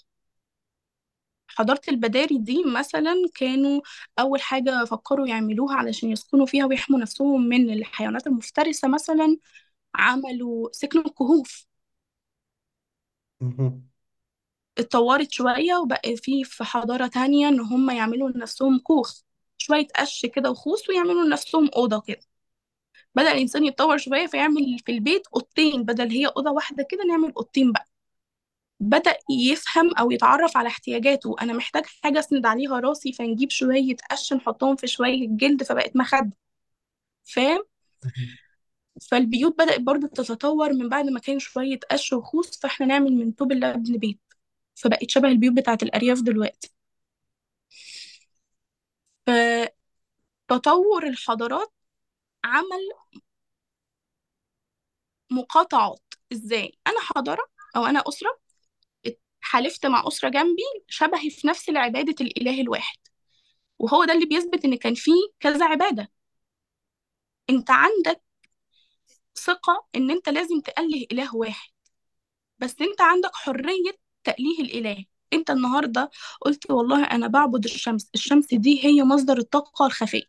[1.48, 3.82] حضارة البداري دي مثلا كانوا
[4.20, 9.38] أول حاجة فكروا يعملوها علشان يسكنوا فيها ويحموا نفسهم من الحيوانات المفترسة مثلا
[9.96, 11.66] عملوا سكنوا الكهوف
[13.42, 13.92] مهم.
[14.78, 19.22] اتطورت شوية وبقى في في حضارة تانية إن هم يعملوا لنفسهم كوخ.
[19.58, 22.22] شوية قش كده وخوص ويعملوا لنفسهم أوضة كده.
[23.16, 27.72] بدأ الإنسان يتطور شوية فيعمل في البيت أوضتين بدل هي أوضة واحدة كده نعمل أوضتين
[27.72, 27.88] بقى.
[28.80, 31.36] بدأ يفهم أو يتعرف على احتياجاته.
[31.42, 36.32] أنا محتاج حاجة أسند عليها راسي فنجيب شوية قش نحطهم في شوية جلد فبقت مخدة.
[37.26, 37.64] فاهم؟
[38.04, 38.38] مهم.
[39.10, 43.52] فالبيوت بدأت برضو تتطور من بعد ما كان شوية قش وخوص فاحنا نعمل من طوب
[43.52, 44.20] اللبن بيت
[44.76, 46.72] فبقت شبه البيوت بتاعت الأرياف دلوقتي.
[50.48, 51.74] فتطور الحضارات
[52.44, 52.90] عمل
[55.32, 56.02] مقاطعات.
[56.34, 57.44] إزاي؟ أنا حضارة
[57.76, 58.40] أو أنا أسرة
[59.42, 62.98] حالفت مع أسرة جنبي شبهي في نفس العبادة الإله الواحد.
[63.80, 66.12] وهو ده اللي بيثبت إن كان فيه كذا عبادة.
[67.50, 68.22] أنت عندك
[69.46, 71.70] ثقة إن أنت لازم تأله إله واحد.
[72.60, 73.92] بس أنت عندك حرية
[74.24, 75.06] تأليه الإله.
[75.34, 76.10] أنت النهاردة
[76.42, 80.24] قلت والله أنا بعبد الشمس الشمس دي هي مصدر الطاقة الخفية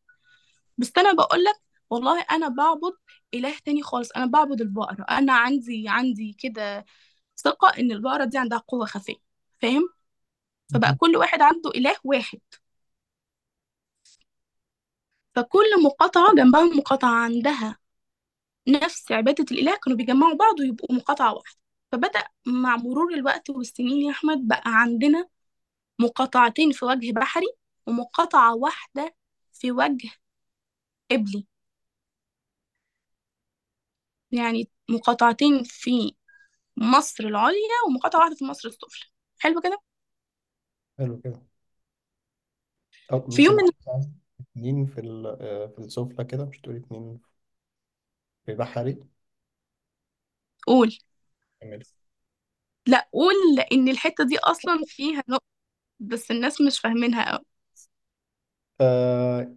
[0.79, 1.55] بس أنا بقولك
[1.90, 2.92] والله أنا بعبد
[3.35, 5.05] إله تاني خالص أنا بعبد البقرة.
[5.11, 6.87] أنا عندي عندي كده
[7.37, 9.16] ثقة إن البقرة دي عندها قوة خفية.
[9.62, 9.88] فاهم؟
[10.75, 10.94] فبقى.
[11.01, 12.40] كل واحد عنده إله واحد.
[15.35, 17.79] فكل مقاطعة جنبها مقاطعة عندها.
[18.68, 21.59] نفس عبادة الإله كانوا بيجمعوا بعض ويبقوا مقاطعة واحدة.
[21.92, 25.29] فبدأ مع مرور الوقت والسنين يا أحمد بقى عندنا
[25.98, 27.46] مقاطعتين في وجه بحري
[27.87, 29.14] ومقاطعة واحدة
[29.53, 30.11] في وجه
[31.11, 31.46] قبلي.
[34.33, 36.14] يعني مقاطعتين في
[36.77, 39.11] مصر العليا ومقاطعة واحدة في مصر السفلى.
[39.38, 39.83] حلو كده؟
[40.98, 41.42] حلو كده.
[43.12, 43.70] أو في مش يوم من
[44.40, 47.20] اتنين في ال- آه، في السفلى كده مش تقولي اتنين
[48.46, 49.00] في بحري
[50.66, 50.98] قول
[51.61, 51.83] كمل
[52.87, 55.44] لا قول لأن الحتة دي أصلا فيها نقطة
[56.00, 57.44] بس الناس مش فاهمينها أوي
[58.81, 59.55] آه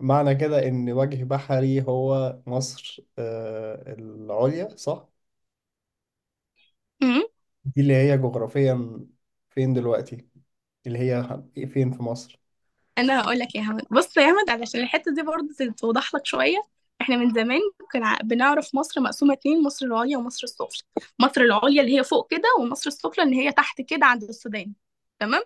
[0.00, 5.08] معنى كده إن وجه بحري هو مصر آه العليا صح؟
[7.02, 7.22] أمم.
[7.64, 9.00] دي اللي هي جغرافيا
[9.50, 10.26] فين دلوقتي؟
[10.86, 12.40] اللي هي فين في مصر؟
[12.98, 16.62] أنا هقول لك يا أحمد بص يا أحمد علشان الحتة دي برضه توضح لك شوية
[17.02, 17.60] إحنا من زمان
[17.92, 20.82] كنا بنعرف مصر مقسومة اتنين مصر العليا ومصر السفلى
[21.18, 24.72] مصر العليا اللي هي فوق كده ومصر السفلى اللي هي تحت كده عند السودان.
[25.18, 25.42] تمام؟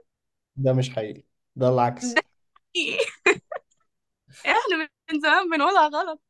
[0.56, 1.22] ده مش حقيقي.
[1.56, 2.14] ده العكس.
[2.14, 2.22] ده
[2.76, 2.98] إيه؟
[4.46, 6.20] إحنا من زمان بنقولها غلط.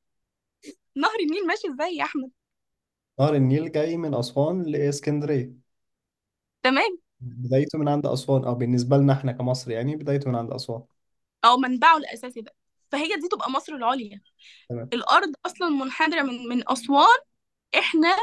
[0.97, 2.31] نهر النيل ماشي إزاي يا أحمد؟
[3.21, 5.53] نهر النيل جاي من أسوان لإسكندرية.
[6.62, 6.99] تمام.
[7.21, 8.45] بدايته من عند أسوان.
[8.45, 10.83] أو بالنسبة لنا إحنا كمصر يعني بدايته من عند أسوان.
[11.45, 12.55] أو منبعه الأساسي ده
[12.92, 14.20] فهي دي تبقى مصر العليا.
[14.68, 14.92] تمام.
[14.92, 17.18] الأرض أصلا منحدرة من من أسوان.
[17.79, 18.16] إحنا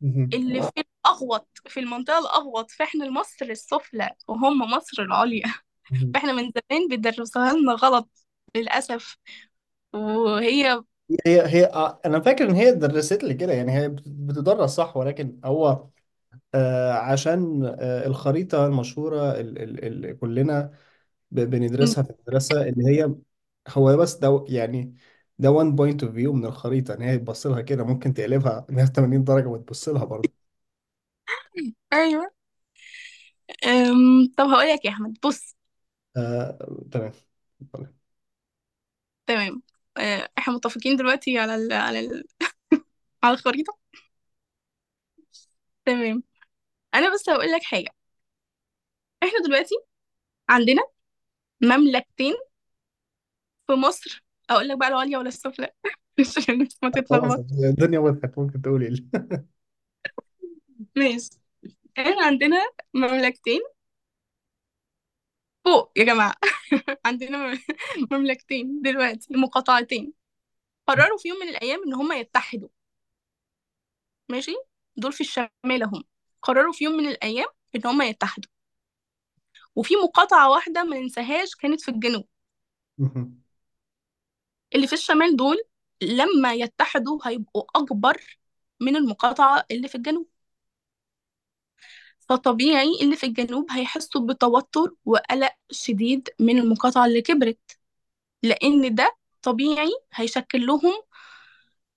[0.00, 0.34] مهم.
[0.34, 5.54] اللي في الأغوط في المنطقة الأغوط فإحنا مصر السفلى وهم مصر العليا.
[5.90, 6.14] مهم.
[6.14, 8.10] فإحنا من زمان بيدرسوها لنا غلط
[8.56, 9.16] للأسف.
[9.94, 10.82] وهي
[11.26, 14.96] هي هي آه، أنا فاكر إن هي درست لي كده يعني هي بت- بتدرس صح
[14.96, 15.86] ولكن هو
[16.54, 20.72] آه عشان آه الخريطة المشهورة اللي كلنا
[21.30, 23.14] ب- بندرسها في المدرسة اللي هي
[23.70, 24.94] هو بس ده يعني
[25.38, 29.24] ده one point of view من الخريطة إن هي تبص لها كده ممكن تقلبها 180
[29.24, 30.30] درجة وتبص لها برضه.
[31.92, 32.30] أيوه.
[33.66, 34.32] أم...
[34.38, 35.56] طب هقول لك يا أحمد بص.
[36.16, 36.58] آه
[36.92, 37.12] تمام.
[39.26, 39.62] تمام.
[39.98, 41.72] أه، إحنا متفقين دلوقتي على ال...
[41.72, 42.24] على ال...
[43.24, 43.78] على الخريطة؟
[45.84, 46.22] تمام.
[46.94, 47.90] أنا بس هقول لك حاجة.
[49.22, 49.74] إحنا دلوقتي
[50.50, 50.82] عندنا
[51.62, 52.34] مملكتين
[53.70, 54.24] في مصر.
[54.50, 55.72] أقول لك بقى العليا ولا السفلى
[56.20, 57.46] عشان الناس ما خلاص تتلخبط.
[57.64, 58.94] الدنيا وضحت ممكن تقولي إيه؟
[60.96, 61.30] ماشي.
[61.98, 62.56] إحنا عندنا
[62.94, 63.60] مملكتين.
[65.64, 66.34] فوق يا جماعة.
[67.06, 67.58] عندنا مم-
[68.10, 70.12] مملكتين دلوقتي مقاطعتين
[70.86, 72.68] قرروا في يوم من الأيام إن هم يتحدوا.
[74.28, 74.54] ماشي؟
[74.96, 76.04] دول في الشمال هم
[76.42, 78.50] قرروا في يوم من الأيام إن هم يتحدوا.
[79.76, 82.24] وفي مقاطعة واحدة ما ننساهاش كانت في الجنوب.
[84.74, 85.56] اللي في الشمال دول
[86.02, 88.38] لما يتحدوا هيبقوا أكبر
[88.80, 90.28] من المقاطعة اللي في الجنوب.
[92.20, 97.78] فطبيعي اللي في الجنوب هيحسوا بتوتر وقلق شديد من المقاطعة اللي كبرت
[98.44, 100.94] لأن ده طبيعي هيشكل لهم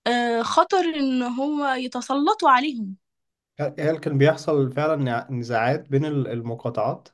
[0.07, 2.95] آه، خطر إن هو يتسلطوا عليهم.
[3.59, 7.09] هل كان بيحصل فعلا نزاعات بين ال- المقاطعات؟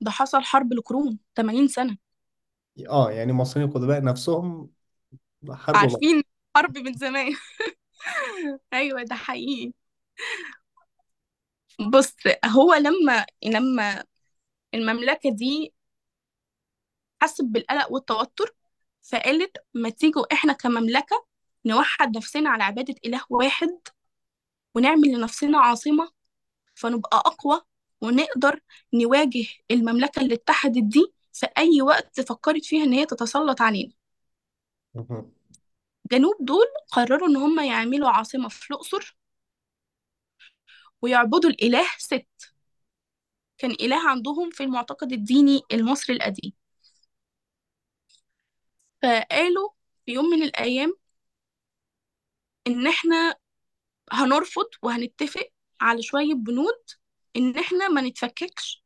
[0.00, 1.98] ده حصل حرب القرون 80 سنة.
[2.90, 4.70] آه يعني المصريين القدماء نفسهم
[5.52, 6.22] حاربوا بعض عارفين
[6.56, 7.36] حرب من زمان.
[8.72, 9.72] أيوه ده حقيقي.
[11.92, 12.14] بص
[12.46, 14.04] هو لما لما
[14.74, 15.74] المملكة دي
[17.22, 18.54] حست بالقلق والتوتر
[19.02, 21.26] فقالت ما تيجوا إحنا كمملكة
[21.66, 23.78] نوحد نفسنا على عبادة إله واحد
[24.74, 26.10] ونعمل لنفسنا عاصمة
[26.74, 27.62] فنبقى أقوى
[28.02, 28.60] ونقدر
[28.94, 33.92] نواجه المملكة اللي اتحدت دي في أي وقت فكرت فيها إن هي تتسلط علينا.
[34.94, 35.32] مهم.
[36.12, 39.16] جنوب دول قرروا إن هم يعملوا عاصمة في الأقصر
[41.02, 42.26] ويعبدوا الإله ست.
[43.58, 46.52] كان إله عندهم في المعتقد الديني المصري القديم.
[49.02, 49.70] فقالوا
[50.06, 50.94] في يوم من الأيام
[52.66, 53.36] إن إحنا
[54.12, 55.48] هنرفض وهنتفق
[55.80, 56.90] على شوية بنود
[57.36, 58.84] إن إحنا ما نتفككش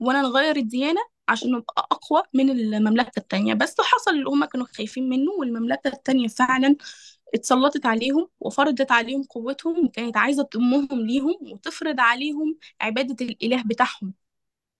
[0.00, 3.54] ولا نغير الديانة عشان نبقى أقوى من المملكة التانية.
[3.54, 6.76] بس حصل اللي هما كانوا خايفين منه والمملكة التانية فعلا
[7.34, 14.14] اتسلطت عليهم وفرضت عليهم قوتهم وكانت عايزة تضمهم ليهم وتفرض عليهم عبادة الإله بتاعهم.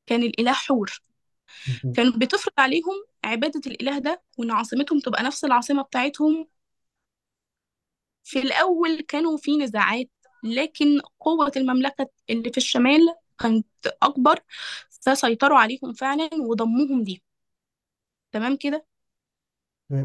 [0.07, 1.01] كان الإله حور.
[1.97, 2.95] كانت بتفرض عليهم
[3.25, 6.49] عبادة الإله ده وإن عاصمتهم تبقى نفس العاصمة بتاعتهم.
[8.25, 10.11] في الأول كانوا في نزاعات
[10.45, 13.01] لكن قوة المملكة اللي في الشمال
[13.39, 13.67] كانت
[14.03, 14.41] أكبر.
[15.01, 17.21] فسيطروا عليهم فعلا وضموهم ليهم.
[18.33, 18.87] تمام كده؟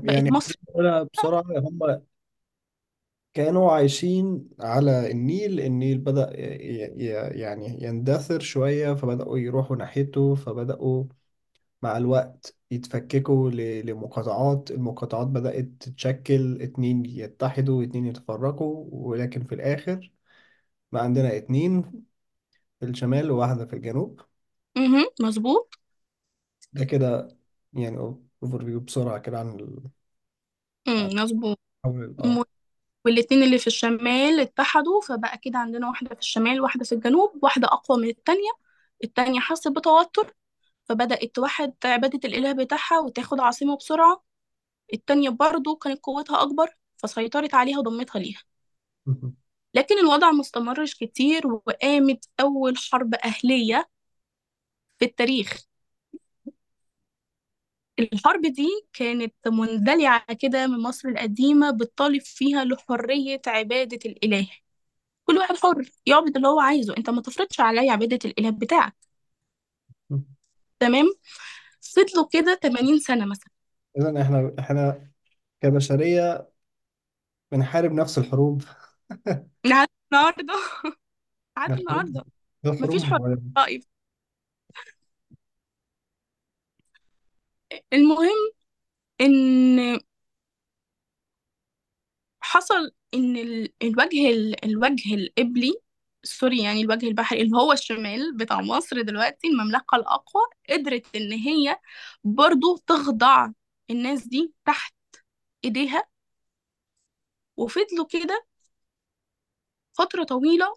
[0.04, 1.80] بقت يعني مصر أنا بسرعة هم
[3.34, 11.04] كانوا عايشين على النيل النيل بدأ ي- ي- يعني يندثر شوية فبدأوا يروحوا ناحيته فبدأوا
[11.84, 14.72] مع الوقت يتفككوا ل- لمقاطعات.
[14.72, 20.12] المقاطعات بدأت تتشكل اتنين يتحدوا اتنين يتفرقوا ولكن في الآخر
[20.92, 21.82] ما عندنا اتنين
[22.80, 24.22] في الشمال وواحدة في الجنوب.
[24.78, 25.06] مهم.
[25.22, 25.80] مظبوط.
[26.74, 27.38] ده كده
[27.74, 27.98] يعني
[28.44, 29.84] overview بسرعة كده عن ال...
[29.84, 29.92] عن
[30.88, 32.44] مم، مظبوط حول آه.
[33.06, 37.68] والاتنين اللي في الشمال اتحدوا فبقى كده عندنا واحدة في الشمال واحدة في الجنوب واحدة
[37.68, 38.52] أقوى من التانية.
[39.04, 40.36] التانية حست بتوتر
[40.86, 44.24] فبدأت توحد عبادة الإله بتاعها وتاخد عاصمة بسرعة.
[44.94, 48.42] التانية برضو كانت قوتها أكبر فسيطرت عليها وضمتها ليها.
[49.06, 49.36] مهم.
[49.74, 53.90] لكن الوضع مستمرش كتير وقامت أول حرب أهلية
[55.02, 55.66] في التاريخ.
[58.00, 64.48] الحرب دي كانت مندلعة كده من مصر القديمة بتطالب فيها لحرية عبادة الإله.
[65.26, 66.98] كل واحد حر يعبد اللي هو عايزه.
[66.98, 68.96] أنت ما تفرضش عليا عبادة الإله بتاعك.
[70.80, 71.14] تمام؟
[71.82, 73.52] فضلوا كده 80 سنة مثلا.
[73.98, 75.12] إذا إحنا إحنا
[75.62, 76.50] كبشرية
[77.52, 78.64] بنحارب نفس الحروب.
[79.66, 80.54] لحد النهاردة.
[81.58, 82.26] لحد النهاردة.
[82.66, 83.82] مفيش حرية الحروب رأي
[87.94, 88.52] المهم
[89.22, 90.00] إن
[92.42, 95.74] حصل ال- الوجه ال- الوجه القبلي
[96.24, 101.80] سوري يعني الوجه البحري اللي هو الشمال بتاع مصر دلوقتي المملكة الأقوى قدرت إن هي
[102.24, 103.48] برضو تخضع
[103.90, 104.94] الناس دي تحت
[105.66, 106.06] إيديها.
[107.58, 108.46] وفضلوا كده
[109.94, 110.76] فترة طويلة.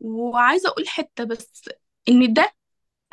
[0.00, 1.64] وعايزة أقول حتة بس
[2.08, 2.54] إن ده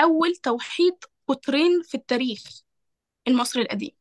[0.01, 0.95] أول توحيد
[1.27, 2.43] قطرين في التاريخ.
[3.27, 3.91] المصري القديم.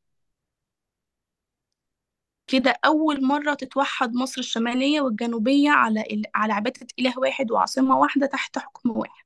[2.47, 6.23] كده أول مرة تتوحد مصر الشمالية والجنوبية على ال...
[6.35, 9.25] على عبادة إله واحد وعاصمة واحدة تحت حكم واحد.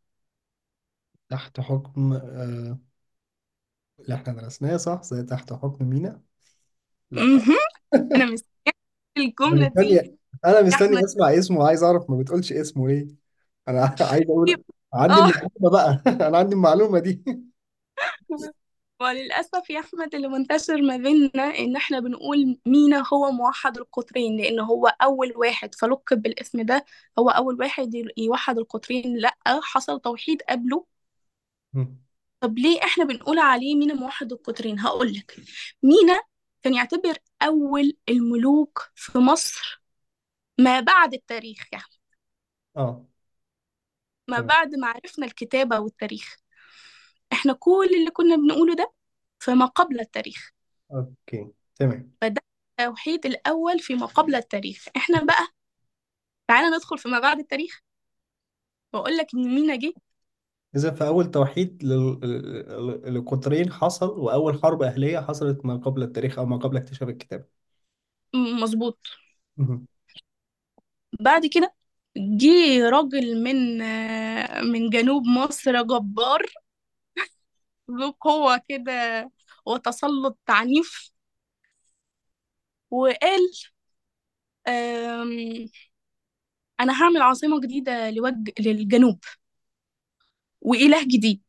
[1.28, 2.78] تحت حكم آه،
[4.00, 6.22] اللي إحنا درسناه صح؟ زي تحت حكم مينا؟
[7.10, 7.22] لا.
[7.22, 7.56] مهم.
[8.14, 8.72] أنا مستنية
[9.16, 9.74] أنا الجملة دي.
[9.74, 11.04] مستني أنا مستني أحمد.
[11.04, 13.08] أسمع اسمه وعايز أعرف ما بتقولش اسمه ليه
[13.68, 15.30] أنا عايز أقول عندي آه.
[15.30, 16.02] المعلومة بقى.
[16.28, 17.24] أنا عندي المعلومة دي.
[19.00, 24.60] وللأسف يا أحمد اللي منتشر ما بيننا إن إحنا بنقول مينا هو موحد القطرين لأن
[24.60, 26.84] هو أول واحد فلقب بالاسم ده
[27.18, 29.16] هو أول واحد يوحد القطرين.
[29.16, 30.86] لأ حصل توحيد قبله.
[32.40, 35.36] طب ليه إحنا بنقول عليه مينا موحد القطرين؟ هقولك
[35.82, 36.20] مينا
[36.62, 39.82] كان يعتبر أول الملوك في مصر
[40.58, 41.84] ما بعد التاريخ يعني
[42.76, 43.06] آه.
[44.28, 44.46] ما تمام.
[44.46, 46.36] بعد ما عرفنا الكتابة والتاريخ.
[47.32, 48.92] إحنا كل اللي كنا بنقوله ده
[49.38, 50.50] فما قبل التاريخ.
[50.92, 52.12] أوكي تمام.
[52.20, 52.42] فده
[52.80, 54.84] التوحيد الأول فيما قبل التاريخ.
[54.96, 55.46] إحنا بقى
[56.48, 57.82] تعالى ندخل في ما بعد التاريخ.
[58.92, 59.92] وأقول لك إن مينا جه.
[60.76, 66.46] إذا فأول توحيد لل- لل- للقطرين حصل وأول حرب أهلية حصلت ما قبل التاريخ أو
[66.46, 67.48] ما قبل اكتشاف الكتاب.
[68.34, 68.98] م- مظبوط.
[69.56, 69.86] مهم.
[71.20, 71.74] بعد كده
[72.16, 76.46] جه راجل من آه، من جنوب مصر جبار
[77.90, 79.30] ذو قوة كده
[79.66, 81.10] وتسلط عنيف
[82.90, 83.40] وقال
[84.66, 85.68] أم،
[86.80, 88.50] أنا هعمل عاصمة جديدة لوج...
[88.60, 89.18] للجنوب
[90.60, 91.42] وإله جديد.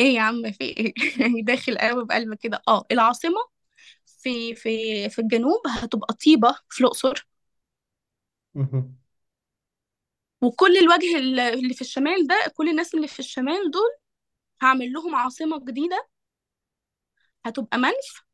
[0.00, 0.94] إيه يا عم في إيه؟
[1.46, 2.62] داخل قوي بقلب كده.
[2.68, 3.38] آه العاصمة
[4.06, 7.28] في في في الجنوب هتبقى طيبة في الأقصر.
[8.54, 8.96] مهم.
[10.42, 11.18] وكل الوجه
[11.54, 13.90] اللي في الشمال ده كل الناس اللي في الشمال دول
[14.64, 16.08] هعمل لهم عاصمة جديدة؟
[17.46, 18.24] هتبقى منف.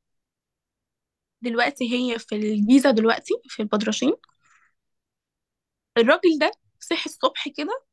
[1.42, 4.12] دلوقتي هي في الجيزة دلوقتي في البدرشين.
[5.98, 7.84] الراجل ده صحي الصبح كده.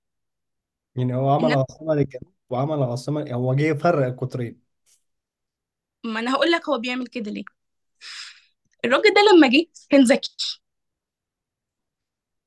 [0.96, 4.62] يعني هو عمل الناس عاصمة للجنوب وعمل عاصمة هو جه يفرق القطرين.
[6.06, 7.44] ما أنا هقول لك هو بيعمل كده ليه.
[8.86, 10.62] الراجل ده لما جه كان ذكي.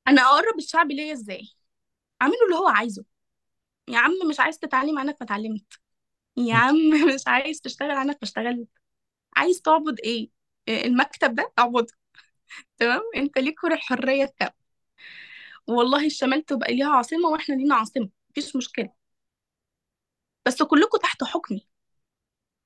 [0.07, 1.49] أنا أقرب الشعب ليا إزاي؟
[2.21, 3.05] اعمله اللي هو عايزه.
[3.87, 5.80] يا عم مش عايز تتعلم عنك ما اتعلمت.
[6.37, 6.75] يا عم
[7.15, 8.67] مش عايز تشتغل عنك ما اشتغلت
[9.37, 10.29] عايز تعبد إيه؟
[10.69, 11.87] إيه المكتب ده اعبده.
[12.79, 14.53] تمام؟ أنت ليك الحرية التامه
[15.67, 18.89] والله الشمال تبقى ليها عاصمة وإحنا لينا عاصمة مفيش مشكلة.
[20.47, 21.67] بس كلكم تحت حكمي.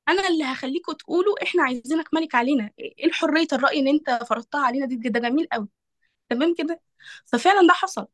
[0.09, 2.72] أنا اللي هخليكم تقولوا إحنا عايزينك ملك علينا.
[2.80, 5.68] إيه الحرية؟ الرأي اللي أنت فرضتها علينا دي ده جميل قوي
[6.30, 6.82] تمام كده؟
[7.26, 8.07] ففعلا ده حصل.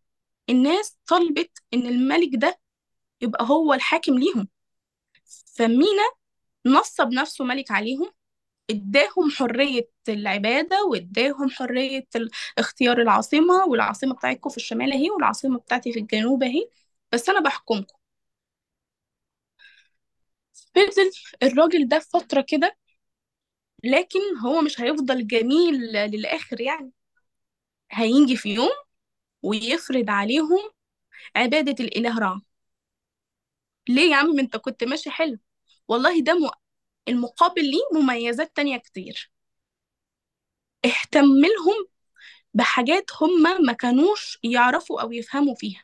[0.49, 2.59] الناس طلبت إن الملك ده
[3.21, 4.49] يبقى هو الحاكم ليهم.
[5.57, 6.03] فمينا
[6.65, 8.11] نصب نفسه ملك عليهم
[8.71, 12.07] اداهم حرية العبادة واداهم حرية
[12.57, 16.69] اختيار العاصمة والعاصمة بتاعتكم في الشمال اهي والعاصمة بتاعتي في الجنوب اهي.
[17.13, 17.97] بس أنا بحكمكم.
[20.75, 21.11] فضل
[21.43, 22.77] الراجل ده فترة كده
[23.83, 26.91] لكن هو مش هيفضل جميل للآخر يعني.
[27.91, 28.69] هيجي في يوم
[29.43, 30.71] ويفرض عليهم
[31.37, 32.39] عبادة الإله رع
[33.89, 35.37] ليه يا عم؟ ما انت كنت ماشي حلو.
[35.87, 36.49] والله ده م...
[37.07, 39.31] المقابل ليه مميزات تانية كتير.
[40.85, 41.87] اهتم لهم
[42.53, 45.83] بحاجات هم ما كانوش يعرفوا أو يفهموا فيها.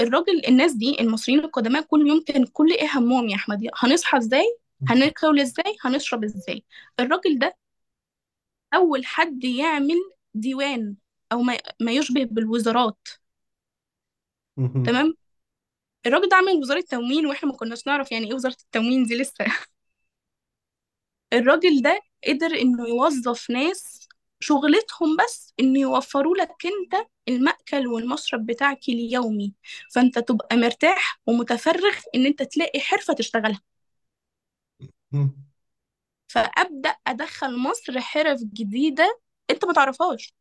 [0.00, 4.58] الراجل الناس دي المصريين القدماء كل يوم كان كل إيه همهم يا أحمد؟ هنصحى إزاي؟
[4.88, 6.64] هناكل إزاي؟ هنشرب إزاي؟
[7.00, 7.56] الراجل ده
[8.74, 9.96] أول حد يعمل
[10.34, 10.96] ديوان
[11.32, 13.08] أو ما, ما يشبه بالوزارات.
[14.84, 15.14] تمام؟
[16.06, 19.44] الراجل ده عمل وزارة تموين وإحنا ما كناش نعرف يعني إيه وزارة التموين دي لسه.
[21.32, 24.08] الراجل ده قدر انه يوظف ناس
[24.40, 29.54] شغلتهم بس انه يوفروا لك انت المأكل والمشرب بتاعك اليومي.
[29.94, 33.60] فانت تبقى مرتاح ومتفرغ ان انت تلاقي حرفة تشتغلها.
[35.12, 35.46] مهم.
[36.28, 40.34] فأبدأ أدخل مصر حرف جديدة أنت ما تعرفهاش.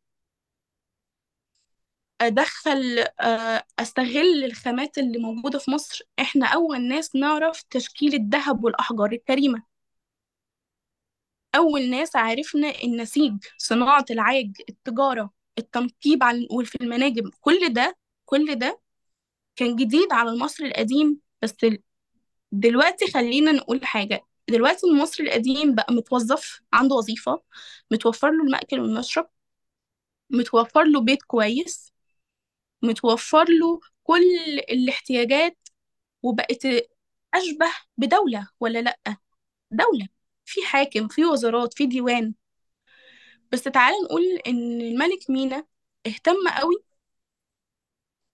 [2.21, 6.01] أدخل آه، أستغل الخامات اللي موجودة في مصر.
[6.19, 9.63] إحنا أول ناس نعرف تشكيل الذهب والأحجار الكريمة.
[11.55, 16.19] أول ناس عرفنا النسيج صناعة العاج التجارة التنقيب
[16.51, 17.29] وفي المناجم.
[17.41, 18.81] كل ده كل ده
[19.55, 21.19] كان جديد على المصري القديم.
[21.41, 21.55] بس
[22.51, 24.25] دلوقتي خلينا نقول حاجة.
[24.49, 27.41] دلوقتي المصري القديم بقى متوظف عنده وظيفة
[27.91, 29.29] متوفر له المأكل والمشرب
[30.29, 31.94] متوفر له بيت كويس
[32.81, 35.57] متوفر له كل الاحتياجات
[36.23, 36.65] وبقت
[37.33, 39.17] أشبه بدولة ولا لأ؟
[39.71, 40.07] دولة.
[40.45, 42.33] في حاكم في وزارات في ديوان.
[43.51, 45.65] بس تعالى نقول إن الملك مينا
[46.07, 46.75] اهتم قوي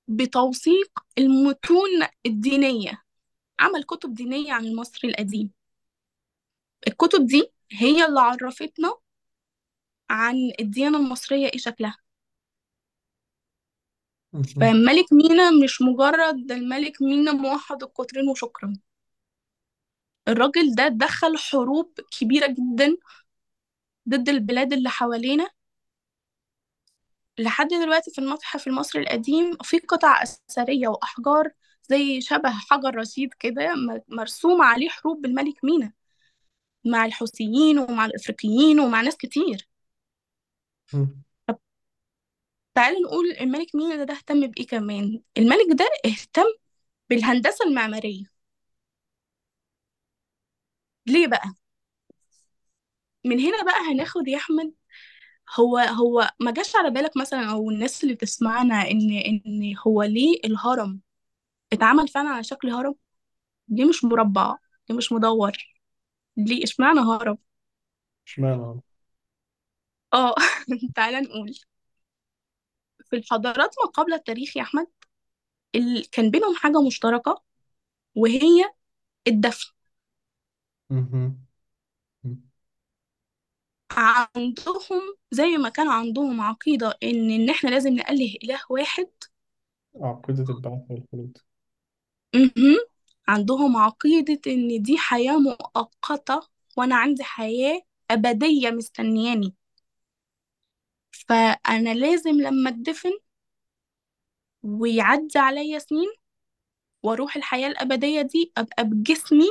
[0.07, 1.89] بتوثيق المتون
[2.25, 3.03] الدينية.
[3.59, 5.51] عمل كتب دينية عن المصري القديم.
[6.87, 8.93] الكتب دي هي اللي عرفتنا
[10.09, 11.97] عن الديانة المصرية إيه شكلها.
[14.61, 18.73] فملك مينا مش مجرد الملك مينا موحد القطرين وشكرا.
[20.27, 22.97] الراجل ده دخل حروب كبيرة جدا
[24.09, 25.49] ضد البلاد اللي حوالينا.
[27.39, 31.51] لحد دلوقتي في المتحف المصري القديم في قطع أثرية وأحجار
[31.89, 35.93] زي شبه حجر رشيد كده م- مرسوم عليه حروب الملك مينا
[36.85, 39.67] مع الحوثيين ومع الإفريقيين ومع ناس كتير.
[42.73, 46.45] تعالى نقول الملك مينا ده, ده اهتم بإيه كمان؟ الملك ده اهتم
[47.09, 48.25] بالهندسة المعمارية.
[51.07, 51.53] ليه بقى؟
[53.25, 54.73] من هنا بقى هناخد يا أحمد
[55.59, 60.39] هو هو ما جاش على بالك مثلا أو الناس اللي بتسمعنا إن إن هو ليه
[60.45, 61.01] الهرم
[61.73, 62.95] اتعمل فعلا على شكل هرم؟
[63.69, 64.57] ليه مش مربع
[64.89, 65.53] ليه مش مدور.
[66.37, 67.37] ليه؟ اشمعنى هرم؟
[68.27, 68.81] اشمعنى
[70.13, 70.35] آه
[70.95, 71.53] تعالى نقول.
[73.11, 74.87] في الحضارات ما قبل التاريخ يا أحمد
[75.75, 76.09] ال...
[76.11, 77.43] كان بينهم حاجة مشتركة
[78.15, 78.71] وهي
[79.27, 79.71] الدفن
[80.89, 81.47] مهم.
[83.91, 85.01] عندهم
[85.31, 89.07] زي ما كان عندهم عقيدة إن إن إحنا لازم نأله إله واحد
[90.01, 91.37] عقيدة البعث والخلود
[92.35, 92.77] مهم.
[93.27, 96.39] عندهم عقيدة إن دي حياة مؤقتة
[96.77, 97.81] وأنا عندي حياة
[98.11, 99.55] أبدية مستنياني
[101.11, 103.11] فأنا لازم لما أدفن
[104.63, 106.07] ويعدي عليا سنين
[107.03, 109.45] وأروح الحياة الأبدية دي أبقى بجسمي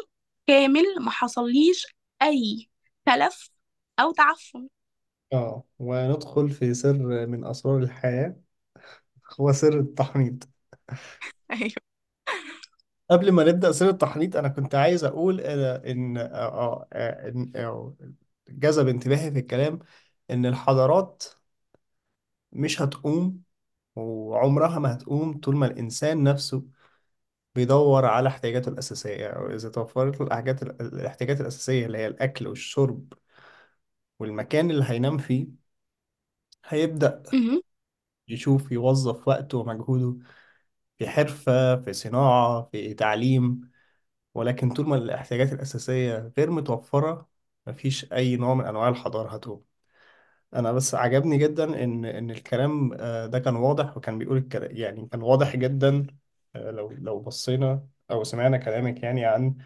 [0.46, 1.86] كامل ما حصليش
[2.22, 2.70] أي
[3.06, 3.50] تلف
[4.00, 4.68] أو تعفن.
[5.32, 8.36] آه وندخل في سر من أسرار الحياة
[9.40, 10.48] هو سر التحنيط.
[11.52, 11.74] أيوه.
[13.10, 17.94] قبل ما نبدأ سر التحنيط أنا كنت عايز أقول آه، إن آه، آه، إن آه،
[18.48, 19.78] جذب انتباهي في الكلام
[20.30, 21.24] إن الحضارات
[22.52, 23.42] مش هتقوم
[23.96, 26.64] وعمرها ما هتقوم طول ما الإنسان نفسه
[27.54, 29.28] بيدور على احتياجاته الأساسية.
[29.28, 33.14] أو إذا توفرت له الحاجات الاحتياجات الأساسية اللي هي الأكل والشرب
[34.20, 35.46] والمكان اللي هينام فيه
[36.68, 37.60] هيبدأ مهم.
[38.28, 40.18] يشوف يوظف وقته ومجهوده
[40.98, 43.72] في حرفة في صناعة في تعليم.
[44.34, 47.28] ولكن طول ما الاحتياجات الأساسية غير متوفرة
[47.68, 49.64] مفيش أي نوع من أنواع الحضارة هتقوم.
[50.54, 55.06] أنا بس عجبني جدا إن إن الكلام آه، ده كان واضح وكان بيقول الكلام يعني
[55.08, 56.06] كان واضح جدا
[56.56, 59.56] آه، لو لو بصينا أو سمعنا كلامك يعني عن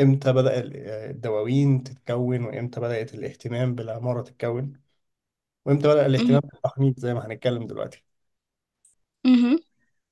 [0.00, 4.74] إمتى بدأ ال- آه، الدواوين تتكون وإمتى بدأت الاهتمام بالعمارة تتكون
[5.66, 6.06] وإمتى بدأ مهم.
[6.06, 8.04] الاهتمام بالتحنيط زي ما هنتكلم دلوقتي
[9.26, 9.58] مهم.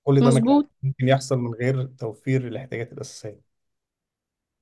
[0.05, 3.40] كل ده ما كان مظبوط ممكن يحصل من غير توفير الاحتياجات الأساسية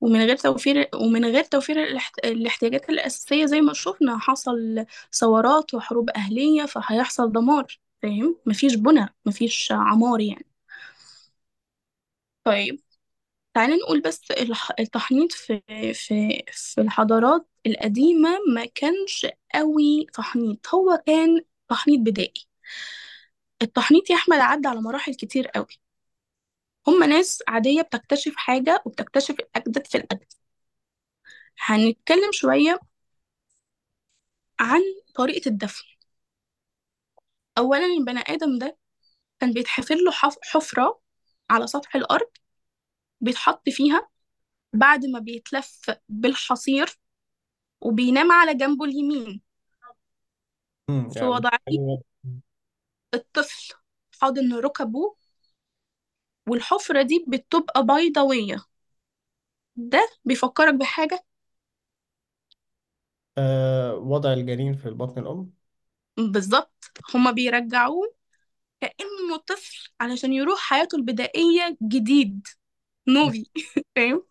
[0.01, 2.19] ومن غير توفير ومن غير توفير الاحت...
[2.25, 9.71] الاحتياجات الأساسية زي ما شفنا حصل ثورات وحروب أهلية فهيحصل دمار فاهم؟ مفيش بنى مفيش
[9.71, 10.45] عمار يعني.
[12.43, 12.79] طيب
[13.55, 14.21] تعالى نقول بس.
[14.79, 15.61] التحنيط في
[15.93, 20.67] في في الحضارات القديمة ما كانش قوي تحنيط.
[20.75, 22.47] هو كان تحنيط بدائي.
[23.61, 25.67] التحنيط يا أحمد عدى على مراحل كتير قوي.
[26.87, 30.33] هم ناس عادية بتكتشف حاجة وبتكتشف الأجدد في الأجدد
[31.59, 32.79] هنتكلم شوية
[34.59, 34.81] عن
[35.15, 35.83] طريقة الدفن.
[37.57, 38.77] أولا البني آدم ده
[39.39, 41.01] كان بيتحفر له حف- حفرة
[41.49, 42.29] على سطح الأرض
[43.21, 44.09] بيتحط فيها
[44.73, 46.99] بعد ما بيتلف بالحصير
[47.81, 49.41] وبينام على جنبه اليمين.
[50.89, 51.79] مم، في يعني وضعية
[53.13, 53.73] الطفل
[54.21, 55.15] حاضن ركبه
[56.47, 58.65] والحفرة دي بتبقى بيضاوية.
[59.75, 61.25] ده بيفكرك بحاجة؟
[63.37, 65.53] آه وضع الجنين في البطن الأم.
[66.17, 66.91] بالظبط.
[67.15, 68.13] هما بيرجعوه
[68.81, 72.47] كأنه طفل علشان يروح حياته البدائية جديد.
[73.09, 73.45] نوفي.
[73.97, 74.23] فاهم؟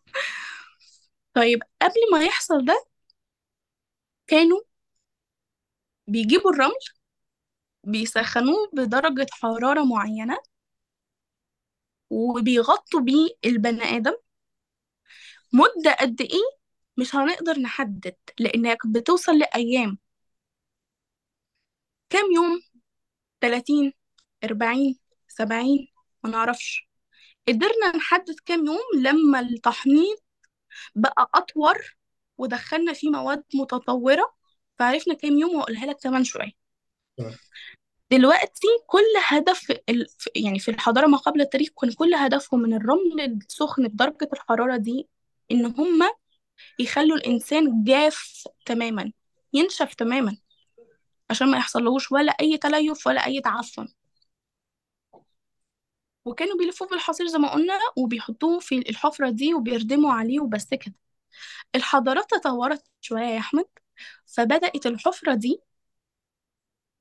[1.35, 2.85] طيب قبل ما يحصل ده
[4.27, 4.61] كانوا
[6.07, 6.79] بيجيبوا الرمل
[7.85, 10.39] بيسخنوه بدرجة حرارة معينة
[12.15, 14.15] وبيغطوا بيه البني آدم.
[15.53, 16.59] مدة قد إيه
[16.97, 19.99] مش هنقدر نحدد لأنك بتوصل لأيام.
[22.11, 22.61] كام يوم؟
[23.41, 23.93] 30
[24.45, 24.99] 40
[25.29, 25.89] 70
[26.25, 26.89] ما نعرفش.
[27.49, 30.23] قدرنا نحدد كام يوم لما التحنيط
[30.95, 31.97] بقى أطور
[32.39, 34.35] ودخلنا فيه مواد متطورة.
[34.79, 36.53] فعرفنا كام يوم وأقولها لك كمان شوية.
[38.11, 39.73] دلوقتي كل هدف.
[40.37, 45.09] يعني في الحضارة ما قبل التاريخ كان كل هدفهم من الرمل السخن بدرجة الحرارة دي
[45.53, 46.03] إن هم
[46.79, 49.13] يخلوا الإنسان جاف تماما
[49.53, 50.37] ينشف تماما
[51.31, 53.89] عشان ما يحصلهوش ولا أي تليف ولا أي تعفن
[56.25, 60.95] وكانوا بيلفوه في الحصير زي ما قلنا وبيحطوه في الحفرة دي وبيردموا عليه وبس كده
[61.75, 63.67] الحضارات تطورت شوية يا أحمد
[64.27, 65.61] فبدأت الحفرة دي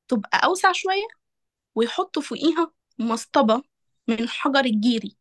[0.07, 1.07] تبقى أوسع شوية
[1.75, 3.63] ويحطوا فوقيها مصطبة
[4.09, 5.17] من حجر الجيري.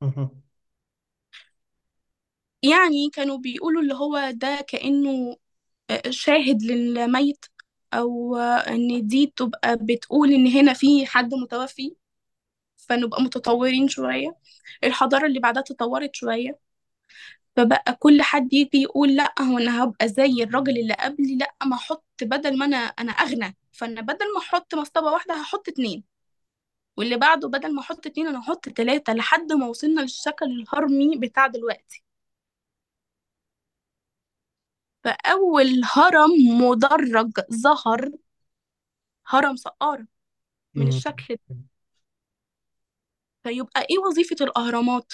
[0.00, 0.42] مهم.
[2.62, 5.36] يعني كانوا بيقولوا اللي هو ده كأنه
[5.90, 7.44] آه، شاهد للميت
[7.94, 11.96] أو آه، إن دي تبقى بتقول إن هنا في حد متوفي
[12.78, 14.36] فنبقى متطورين شوية.
[14.84, 16.60] الحضارة اللي بعدها تطورت شوية
[17.56, 21.76] فبقى كل حد يجي يقول لأ هو أنا هبقى زي الراجل اللي قبلي لأ ما
[21.76, 23.56] أحط بدل ما أنا أنا أغنى.
[23.80, 26.04] فأنا بدل ما أحط مصطبة واحدة هحط اتنين.
[26.96, 31.46] واللي بعده بدل ما أحط اتنين أنا هحط تلاتة لحد ما وصلنا للشكل الهرمي بتاع
[31.46, 32.04] دلوقتي.
[35.04, 38.10] فأول هرم مدرج ظهر
[39.26, 40.06] هرم سقارة
[40.76, 40.88] من مم.
[40.88, 41.56] الشكل ده.
[43.42, 45.12] فيبقى إيه وظيفة الأهرامات؟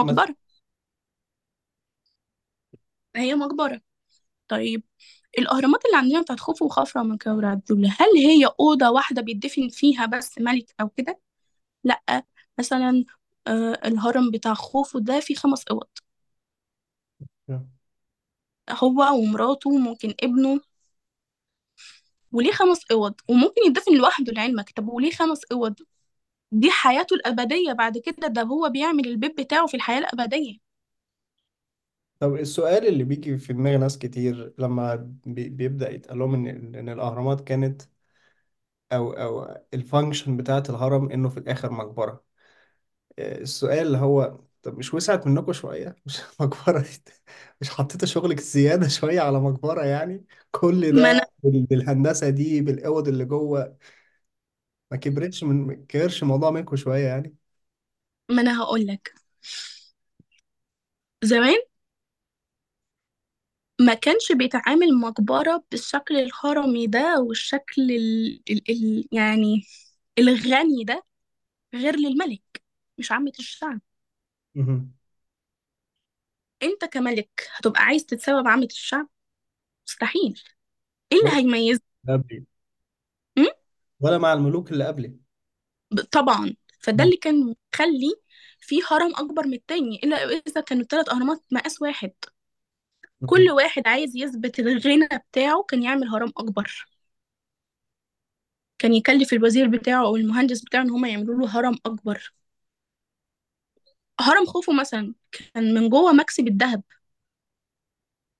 [0.00, 0.34] مثلا مقبرة.
[3.16, 3.80] هي مقبرة.
[4.48, 4.82] طيب
[5.38, 10.06] الأهرامات اللي عندنا بتاعت خوفو وخفرع من كورة دول هل هي أوضة واحدة بيدفن فيها
[10.06, 11.20] بس ملك أو كده؟
[11.84, 12.24] لأ
[12.58, 13.04] مثلا
[13.46, 15.88] آه الهرم بتاع خوفو ده فيه خمس أوض.
[18.70, 20.60] هو ومراته وممكن ابنه.
[22.32, 25.74] وليه خمس أوض؟ وممكن يدفن لوحده لعلمك طب وليه خمس أوض؟
[26.52, 27.72] دي حياته الأبدية.
[27.72, 30.58] بعد كده ده هو بيعمل البيت بتاعه في الحياة الأبدية.
[32.20, 34.94] طب السؤال اللي بيجي في دماغ ناس كتير لما
[35.26, 37.82] بي- بيبدأ يتقال لهم إن إن الأهرامات كانت
[38.92, 42.24] أو أو الفانكشن بتاعت الهرم إنه في الآخر مقبرة.
[43.18, 46.80] السؤال اللي هو طب مش وسعت منكم شوية؟ مش مقبرة.
[46.82, 47.12] دي-
[47.60, 53.08] مش حطيتوا شغلك زيادة شوية على مقبرة يعني؟ كل ما ده بال- بالهندسة دي بالأوض
[53.08, 53.78] اللي جوه.
[54.90, 57.36] ما كبرتش من ما كبرش الموضوع منكم شوية يعني؟
[58.30, 59.14] ما أنا هقول لك
[61.24, 61.58] زمان
[63.80, 68.42] ما كانش بيتعامل مقبرة بالشكل الهرمي ده والشكل ال...
[68.50, 68.70] ال...
[68.70, 69.08] ال...
[69.12, 69.62] يعني
[70.18, 71.04] الغني ده
[71.74, 72.62] غير للملك
[72.98, 73.80] مش عامة الشعب.
[74.54, 74.94] مهم.
[76.62, 79.08] انت كملك هتبقى عايز تتساوى بعامة الشعب؟
[79.88, 80.42] مستحيل.
[81.12, 82.44] إيه اللي هيميزك؟ قبلي.
[83.36, 83.44] م?
[84.00, 85.16] ولا مع الملوك اللي قبلي.
[85.90, 86.54] ب- طبعا.
[86.80, 87.10] فده مم.
[87.10, 87.40] اللي كان
[87.74, 88.14] مخلي
[88.60, 90.16] في هرم أكبر من التاني إلا
[90.48, 92.12] إذا كانوا الثلاث أهرامات مقاس واحد.
[93.26, 93.50] كل.
[93.50, 96.86] واحد عايز يثبت الغنى بتاعه كان يعمل هرم أكبر
[98.78, 102.32] كان يكلف الوزير بتاعه أو المهندس بتاعه إن هم يعملوا له هرم أكبر
[104.20, 106.82] هرم خوفو مثلا كان من جوه مكسب الذهب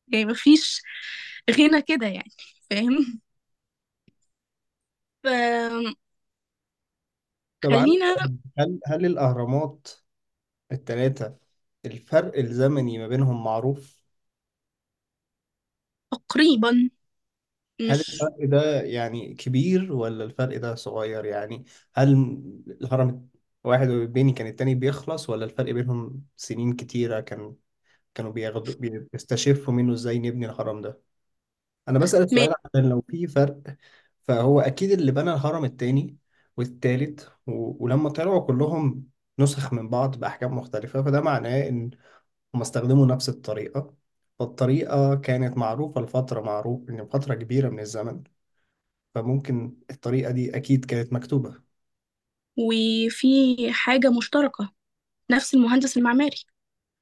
[0.08, 0.82] يعني مفيش
[1.50, 2.30] غنى كده يعني
[2.70, 3.20] فاهم
[7.62, 8.38] طب عندي فخلينا سؤال.
[8.58, 9.88] هل هل الأهرامات
[10.72, 11.36] التلاتة
[11.86, 13.93] الفرق الزمني ما بينهم معروف
[16.14, 16.90] تقريبا.
[17.88, 22.12] هل مش الفرق ده يعني كبير ولا الفرق ده صغير؟ يعني هل
[22.80, 23.28] الهرم
[23.64, 27.56] واحد بيني كان التاني بيخلص ولا الفرق بينهم سنين كتيرة كان
[28.14, 28.74] كانوا بياخدوا
[29.12, 31.02] بيستشفوا منه إزاي نبني الهرم ده؟
[31.88, 33.62] أنا بسأل م- السؤال عشان لو في فرق
[34.28, 36.18] فهو أكيد اللي بنى الهرم التاني
[36.56, 37.84] والتالت و...
[37.84, 39.08] ولما طلعوا كلهم
[39.38, 41.90] نسخ من بعض بأحجام مختلفة فده معناه إن
[42.54, 43.94] هم استخدموا نفس الطريقة.
[44.44, 48.22] فالطريقة كانت معروفة لفترة معروف إن فترة كبيرة من الزمن.
[49.14, 51.62] فممكن الطريقة دي أكيد كانت مكتوبة.
[52.58, 53.26] وفي
[53.72, 54.72] حاجة مشتركة
[55.32, 56.44] نفس المهندس المعماري.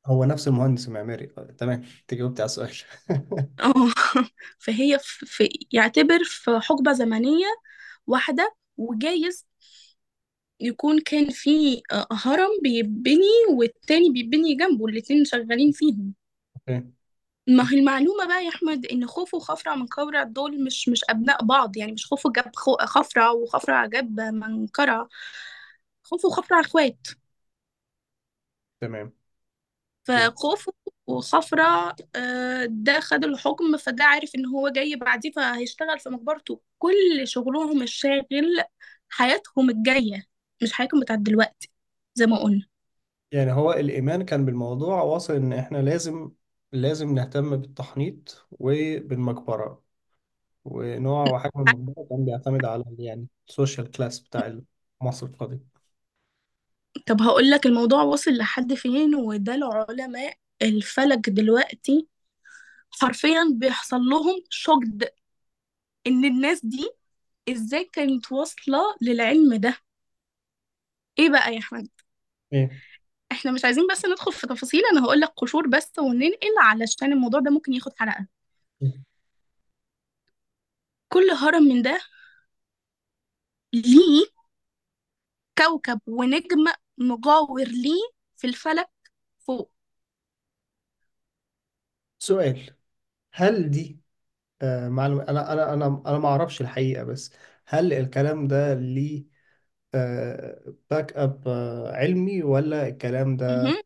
[0.06, 1.28] هو نفس المهندس المعماري.
[1.38, 1.82] آه، تمام.
[2.00, 2.72] أنت جاوبت على السؤال.
[3.60, 3.72] آه.
[4.58, 7.46] فهي في في- يعتبر في حقبة زمنية
[8.06, 9.46] واحدة وجايز
[10.60, 13.24] يكون كان في آه، هرم بيبني
[13.58, 16.14] والتاني بيبني جنبه الاتنين شغالين فيهم.
[16.56, 16.92] okay.
[17.46, 21.76] ما هي المعلومة بقى يا أحمد إن خوفو وخفرع منقرع دول مش مش أبناء بعض
[21.76, 25.08] يعني مش خوفو جاب خو خفرع وخفرع جاب منقرع
[26.02, 27.06] خوفو وخفرع إخوات.
[28.80, 29.12] تمام.
[30.16, 30.72] okay فخوفو
[31.06, 36.60] وخفرع آه، ده خد الحكم فده عارف إن هو جاي بعديه فهيشتغل في مقبرته.
[36.78, 38.64] كل شغلهم الشاغل
[39.08, 40.26] حياتهم الجاية
[40.62, 41.70] مش حياتهم بتاعت دلوقتي
[42.14, 42.66] زي ما قلنا.
[43.32, 46.32] يعني هو الإيمان كان بالموضوع واصل إن إحنا لازم
[46.72, 49.82] لازم نهتم بالتحنيط وبالمقبرة.
[50.64, 54.60] ونوع وحجم المقبرة كان بيعتمد على يعني ال social class بتاع
[55.02, 55.70] مصر القديم
[57.06, 62.08] طب هقول لك الموضوع وصل لحد فين وده العلماء الفلك دلوقتي
[62.90, 65.04] حرفيا بيحصل لهم shocked
[66.06, 66.90] إن الناس دي
[67.50, 69.76] إزاي كانت واصلة للعلم ده؟
[71.18, 71.88] إيه بقى يا أحمد؟
[72.52, 72.82] إيه؟
[73.32, 77.40] إحنا مش عايزين بس ندخل في تفاصيل أنا هقول لك قشور بس وننقل علشان الموضوع
[77.40, 78.26] ده ممكن ياخد حلقة.
[81.12, 82.00] كل هرم من ده
[83.74, 84.26] ليه
[85.58, 86.64] كوكب ونجم
[86.98, 88.02] مجاور ليه
[88.36, 88.90] في الفلك
[89.38, 89.72] فوق.
[92.18, 92.70] سؤال
[93.32, 94.00] هل دي
[94.62, 97.32] آه معلومة أنا أنا أنا أنا ما أعرفش الحقيقة بس
[97.66, 99.26] هل الكلام ده ليه
[100.90, 103.82] باك أب آه علمي ولا الكلام ده مهم.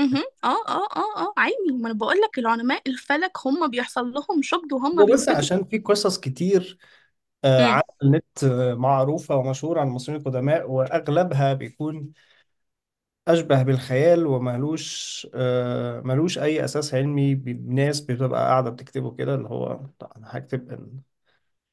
[0.00, 0.24] مهم.
[0.44, 4.72] آه آه آه آه علمي ما أنا بقول لك العلماء الفلك هم بيحصل لهم شوكد
[4.72, 6.78] وهم هو بس بيدرسوا عشان في قصص كتير
[7.44, 7.66] آه مم.
[7.66, 12.12] على النت آه معروفة ومشهورة عن المصريين القدماء وأغلبها بيكون
[13.28, 19.72] أشبه بالخيال وملوش آه ملوش أي أساس علمي بالناس بتبقى قاعدة بتكتبه كده اللي هو
[20.16, 21.00] أنا هكتب إن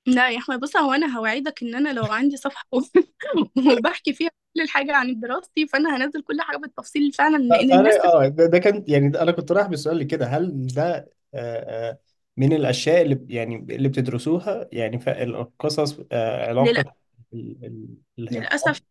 [0.06, 2.66] لا يا أحمد بص هو أنا هوعدك إن أنا لو عندي صفحة
[3.68, 7.98] وبحكي فيها كل الحاجة عن دراستي فأنا هنزل كل حاجة بالتفصيل فعلا لا، لأن الناس
[7.98, 11.12] أنا تبقى أه ده, ده كان يعني ده أنا كنت رايح بالسؤال لكده هل ده
[11.34, 12.00] آه، آه،
[12.38, 16.96] من الأشياء اللي ب- يعني اللي بتدرسوها؟ يعني القصص آه، للأ- علاقة
[17.34, 17.98] ال- ال-
[18.30, 18.84] للأسف الهجرات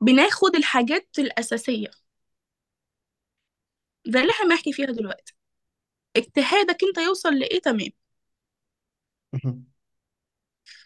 [0.00, 1.90] بناخد الحاجات الأساسية.
[4.06, 5.34] زي اللي إحنا بنحكي فيها دلوقتي.
[6.16, 7.90] اجتهادك أنت يوصل لإيه؟ تمام.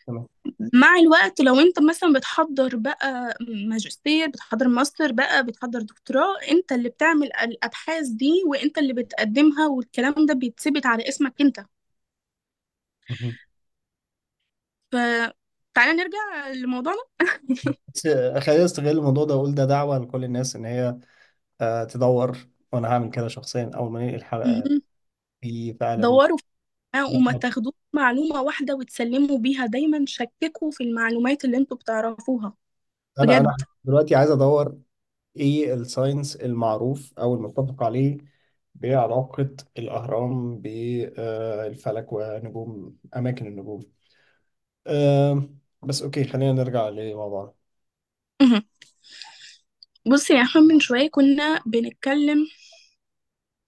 [0.07, 0.29] تمام.
[0.75, 3.35] مع الوقت لو انت مثلا بتحضر بقى
[3.69, 10.27] ماجستير بتحضر ماستر بقى بتحضر دكتوراه انت اللي بتعمل الأبحاث دي وانت اللي بتقدمها والكلام
[10.27, 11.61] ده بيتثبت على اسمك انت.
[13.09, 13.39] مهم.
[14.93, 17.03] فتعالى نرجع لموضوعنا.
[17.95, 18.07] بس
[18.47, 20.99] خلينا نستغل الموضوع ده وأقول ده دعوة لكل الناس إن هي
[21.61, 22.39] آه، تدور
[22.73, 24.71] وأنا هعمل كده شخصيا أول ما ننقل الحلقة.
[25.43, 26.39] في فعلا دوروا.
[26.97, 29.67] وما تاخدوش معلومة واحدة وتسلموا بيها.
[29.67, 32.55] دايما شككوا في المعلومات اللي أنتوا بتعرفوها.
[33.21, 33.67] أنا بجد.
[33.85, 34.79] دلوقتي عايز أدور
[35.37, 38.19] إيه الساينس المعروف أو المتفق عليه
[38.75, 43.81] بعلاقة الأهرام بالفلك ونجوم أماكن النجوم.
[44.87, 45.49] أه
[45.83, 47.53] بس أوكي خلينا نرجع لموضوعنا.
[48.43, 48.63] مهم.
[50.07, 52.47] بصي يا أحمد من شوية كنا بنتكلم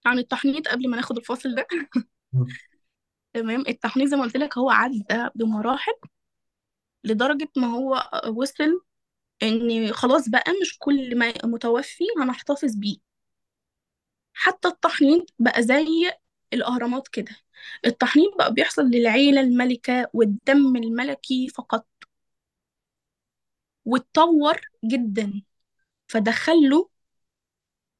[0.06, 1.66] عن التحنيط قبل ما ناخد الفاصل ده.
[3.34, 5.04] تمام؟ التحنيط زي ما قلت لك هو عدى
[5.34, 5.92] بمراحل
[7.04, 8.82] لدرجة ما هو وصل
[9.42, 12.96] إن خلاص بقى مش كل ما متوفي هنحتفظ بيه.
[14.34, 15.86] حتى التحنيط بقى زي
[16.52, 17.36] الأهرامات كده.
[17.86, 21.86] التحنيط بقى بيحصل للعيلة الملكة والدم الملكي فقط.
[23.84, 25.42] واتطور جدا.
[26.08, 26.86] فدخلوا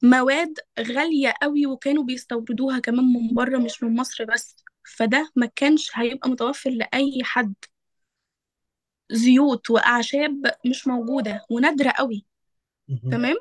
[0.03, 4.62] مواد غالية قوي وكانوا بيستوردوها كمان من بره مش من مصر بس.
[4.85, 7.53] فده ما كانش هيبقى متوفر لأي حد.
[9.11, 12.25] زيوت وأعشاب مش موجودة ونادرة قوي.
[12.87, 13.11] مهم.
[13.11, 13.35] تمام؟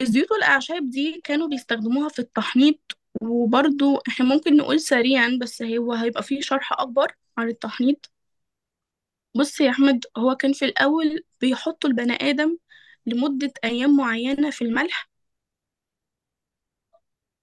[0.00, 6.22] الزيوت والأعشاب دي كانوا بيستخدموها في التحنيط وبرضو إحنا ممكن نقول سريعا بس هو هيبقى
[6.22, 8.10] فيه شرح أكبر عن التحنيط.
[9.36, 12.58] بص يا أحمد هو كان في الأول بيحطوا البني آدم
[13.06, 15.09] لمدة أيام معينة في الملح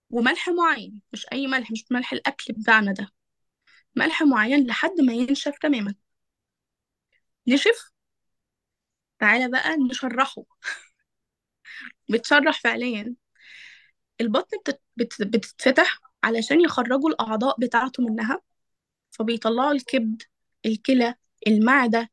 [0.09, 3.09] وملح معين مش أي ملح مش ملح الأكل بتاعنا ده.
[3.95, 5.95] ملح معين لحد ما ينشف تماما.
[7.47, 7.91] نشف؟
[9.19, 10.43] تعالى بقى نشرحه.
[12.09, 13.15] بتشرح فعليا.
[14.21, 14.81] البطن بتت...
[14.97, 15.21] بت...
[15.21, 18.41] بتتفتح علشان يخرجوا الأعضاء بتاعته منها
[19.11, 20.23] فبيطلعوا الكبد
[20.65, 21.15] الكلى
[21.47, 22.11] المعدة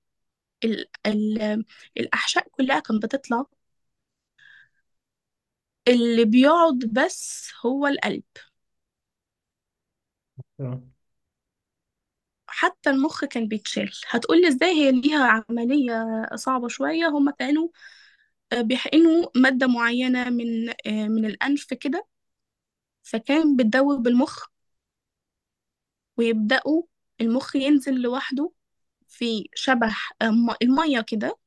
[0.65, 0.87] ال...
[1.07, 1.65] ال...
[1.99, 3.47] الأحشاء كلها كانت بتطلع
[5.89, 8.23] اللي بيقعد بس هو القلب.
[10.59, 10.95] تمام.
[12.47, 13.91] حتى المخ كان بيتشال.
[14.11, 17.69] هتقولي إزاي هي ليها عملية صعبة شوية؟ هما كانوا
[18.53, 22.07] آه، بيحقنوا مادة معينة من آه، من الأنف كده
[23.05, 24.47] فكان بتدوب المخ
[26.17, 26.83] ويبدأوا
[27.21, 28.53] المخ ينزل لوحده
[29.09, 31.39] في شبه آه، م- المية كده.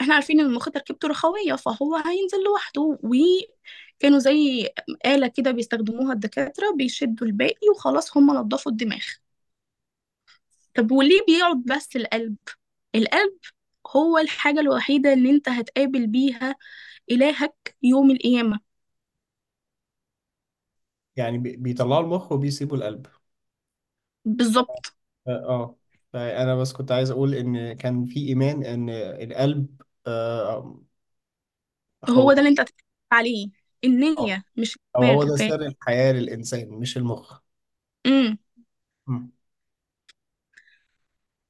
[0.00, 4.68] إحنا عارفين ان المخ تركيبته رخوية فهو هينزل لوحده وكانوا زي
[5.06, 9.02] آلة كده بيستخدموها الدكاترة بيشدوا الباقي وخلاص هم نضفوا الدماغ.
[10.74, 12.36] طب وليه بيقعد بس القلب؟
[12.94, 13.38] القلب
[13.96, 16.56] هو الحاجة الوحيدة اللي انت هتقابل بيها
[17.12, 18.60] إلهك يوم القيامة.
[21.16, 23.06] يعني بي- بيطلعوا المخ وبيسيبوا القلب.
[24.24, 24.92] بالظبط.
[25.26, 25.76] آه آه.
[26.12, 30.76] فأنا بس كنت عايز أقول إن كان في إيمان إن القلب آه
[32.08, 33.50] هو هو ده اللي انت هتتكلم عليه.
[33.84, 37.40] النية مش أو هو الدماغ ده فاهم؟ سر الحياة للإنسان مش المخ.
[38.06, 38.38] امم
[39.06, 39.30] مم.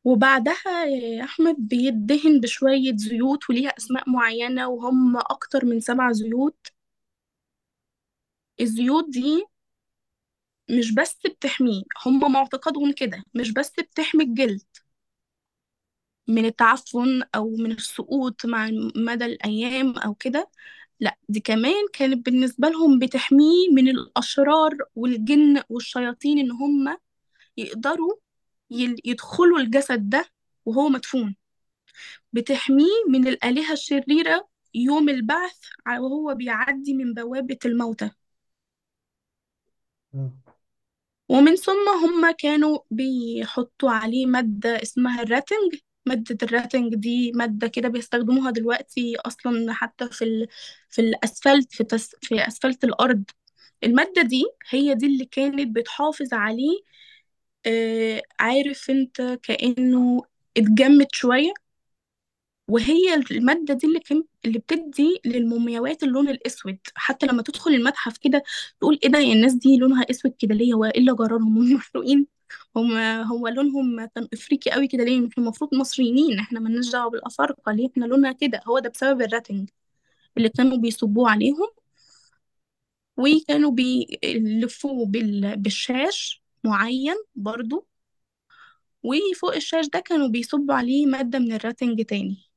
[0.04, 6.66] وبعدها يا أحمد بيدهن بشوية زيوت وليها أسماء معينة وهم أكتر من سبع زيوت.
[8.60, 9.44] الزيوت دي
[10.70, 14.62] مش بس بتحميه هم معتقدهم كده مش بس بتحمي الجلد.
[16.28, 20.50] من التعفن أو من السقوط مع مدى الأيام أو كده
[21.00, 26.96] لأ دي كمان كانت بالنسبة لهم بتحميه من الأشرار والجن والشياطين إن هم
[27.56, 28.14] يقدروا
[29.04, 30.24] يدخلوا الجسد ده
[30.64, 31.36] وهو مدفون
[32.32, 35.58] بتحميه من الآلهة الشريرة يوم البعث
[35.88, 38.10] وهو بيعدي من بوابة الموتى.
[41.28, 45.74] ومن ثم هم كانوا بيحطوا عليه مادة اسمها الراتنج
[46.06, 50.48] مادة الراتنج دي مادة كده بيستخدموها دلوقتي أصلا حتى في ال...
[50.90, 52.10] في الأسفلت في, تس...
[52.22, 53.24] في أسفلت الأرض.
[53.84, 56.80] المادة دي هي دي اللي كانت بتحافظ عليه
[57.66, 60.22] آه عارف أنت كأنه
[60.56, 61.52] اتجمد شوية؟
[62.68, 66.78] وهي المادة دي اللي كان اللي بتدي للمومياوات اللون الأسود.
[66.94, 68.42] حتى لما تدخل المتحف كده
[68.80, 72.26] تقول إيه ده الناس دي لونها أسود كده ليه؟ هو إيه اللي جرالهم؟ هم محروقين
[72.76, 72.92] هم
[73.32, 77.88] هو لونهم كان إفريقي قوي كده ليه؟ إحنا المفروض مصريين إحنا مالناش دعوة بالأفارقة ليه؟
[77.92, 79.70] إحنا لونها كده هو ده بسبب الراتنج
[80.38, 81.68] اللي كانوا بيصبوه عليهم.
[83.16, 85.56] وكانوا بيلفوه بال...
[85.56, 87.86] بالشاش معين برضو.
[89.02, 92.50] وفوق الشاش ده كانوا بيصبوا عليه مادة من الراتنج تاني.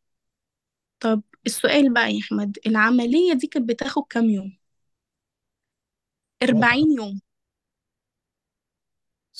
[0.99, 4.57] طب السؤال بقى يا أحمد العملية دي كانت بتاخد كام يوم؟
[6.43, 7.21] 40 يوم.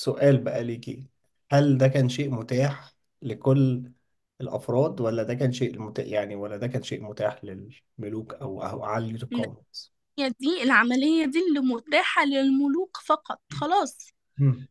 [0.00, 1.08] سؤال بقى ليكي
[1.52, 3.92] هل ده كان شيء متاح لكل
[4.40, 8.84] الأفراد ولا ده كان شيء متاح يعني ولا ده كان شيء متاح للملوك أو أو
[8.84, 13.98] عالية لا القوم بس؟ هي دي العملية دي اللي متاحة للملوك فقط خلاص
[14.38, 14.66] مم.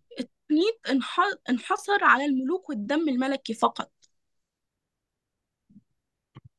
[0.89, 3.91] انح- انحصر على الملوك والدم الملكي فقط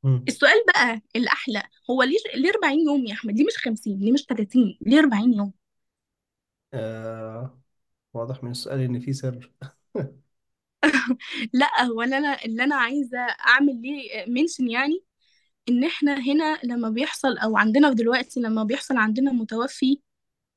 [0.02, 0.28] مم.
[0.28, 4.26] السؤال بقى الأحلى هو ليه ليه 40 يوم يا أحمد؟ ليه مش 50؟ ليه مش
[4.26, 5.52] 30؟ ليه 40 يوم؟
[6.74, 7.59] آه
[8.14, 9.52] واضح من السؤال إن في سر.
[11.52, 15.04] لا هو اللي أنا اللي أنا عايزة أعمل ليه mention يعني
[15.68, 20.00] إن إحنا هنا لما بيحصل أو عندنا دلوقتي لما بيحصل عندنا متوفي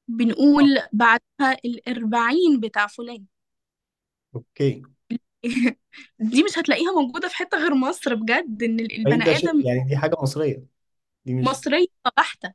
[0.09, 3.25] بنقول بعدها الاربعين بتاع فلان.
[4.35, 4.81] okay.
[6.19, 9.53] دي مش هتلاقيها موجودة في حتة غير مصر بجد إن ال- أي البني ده شيء
[9.53, 10.65] آدم يعني دي حاجة مصرية.
[11.25, 11.87] دي مش مصرية
[12.17, 12.53] بحته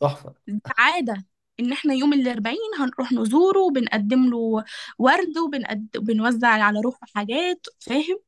[0.00, 0.34] تحفة.
[0.48, 1.24] دي عادة.
[1.60, 4.64] إن إحنا يوم الأربعين هنروح نزوره وبنقدم له
[4.98, 5.88] ورد وبنقد...
[5.96, 8.18] وبنوزع على روحه حاجات فاهم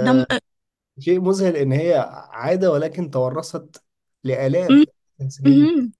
[0.00, 0.24] ده م...
[0.30, 0.40] آه
[0.98, 1.94] شيء مذهل إن هي
[2.30, 3.82] عادة ولكن تورثت
[4.68, 4.84] م...
[4.84, 4.84] لآلاف
[5.20, 5.92] السنين.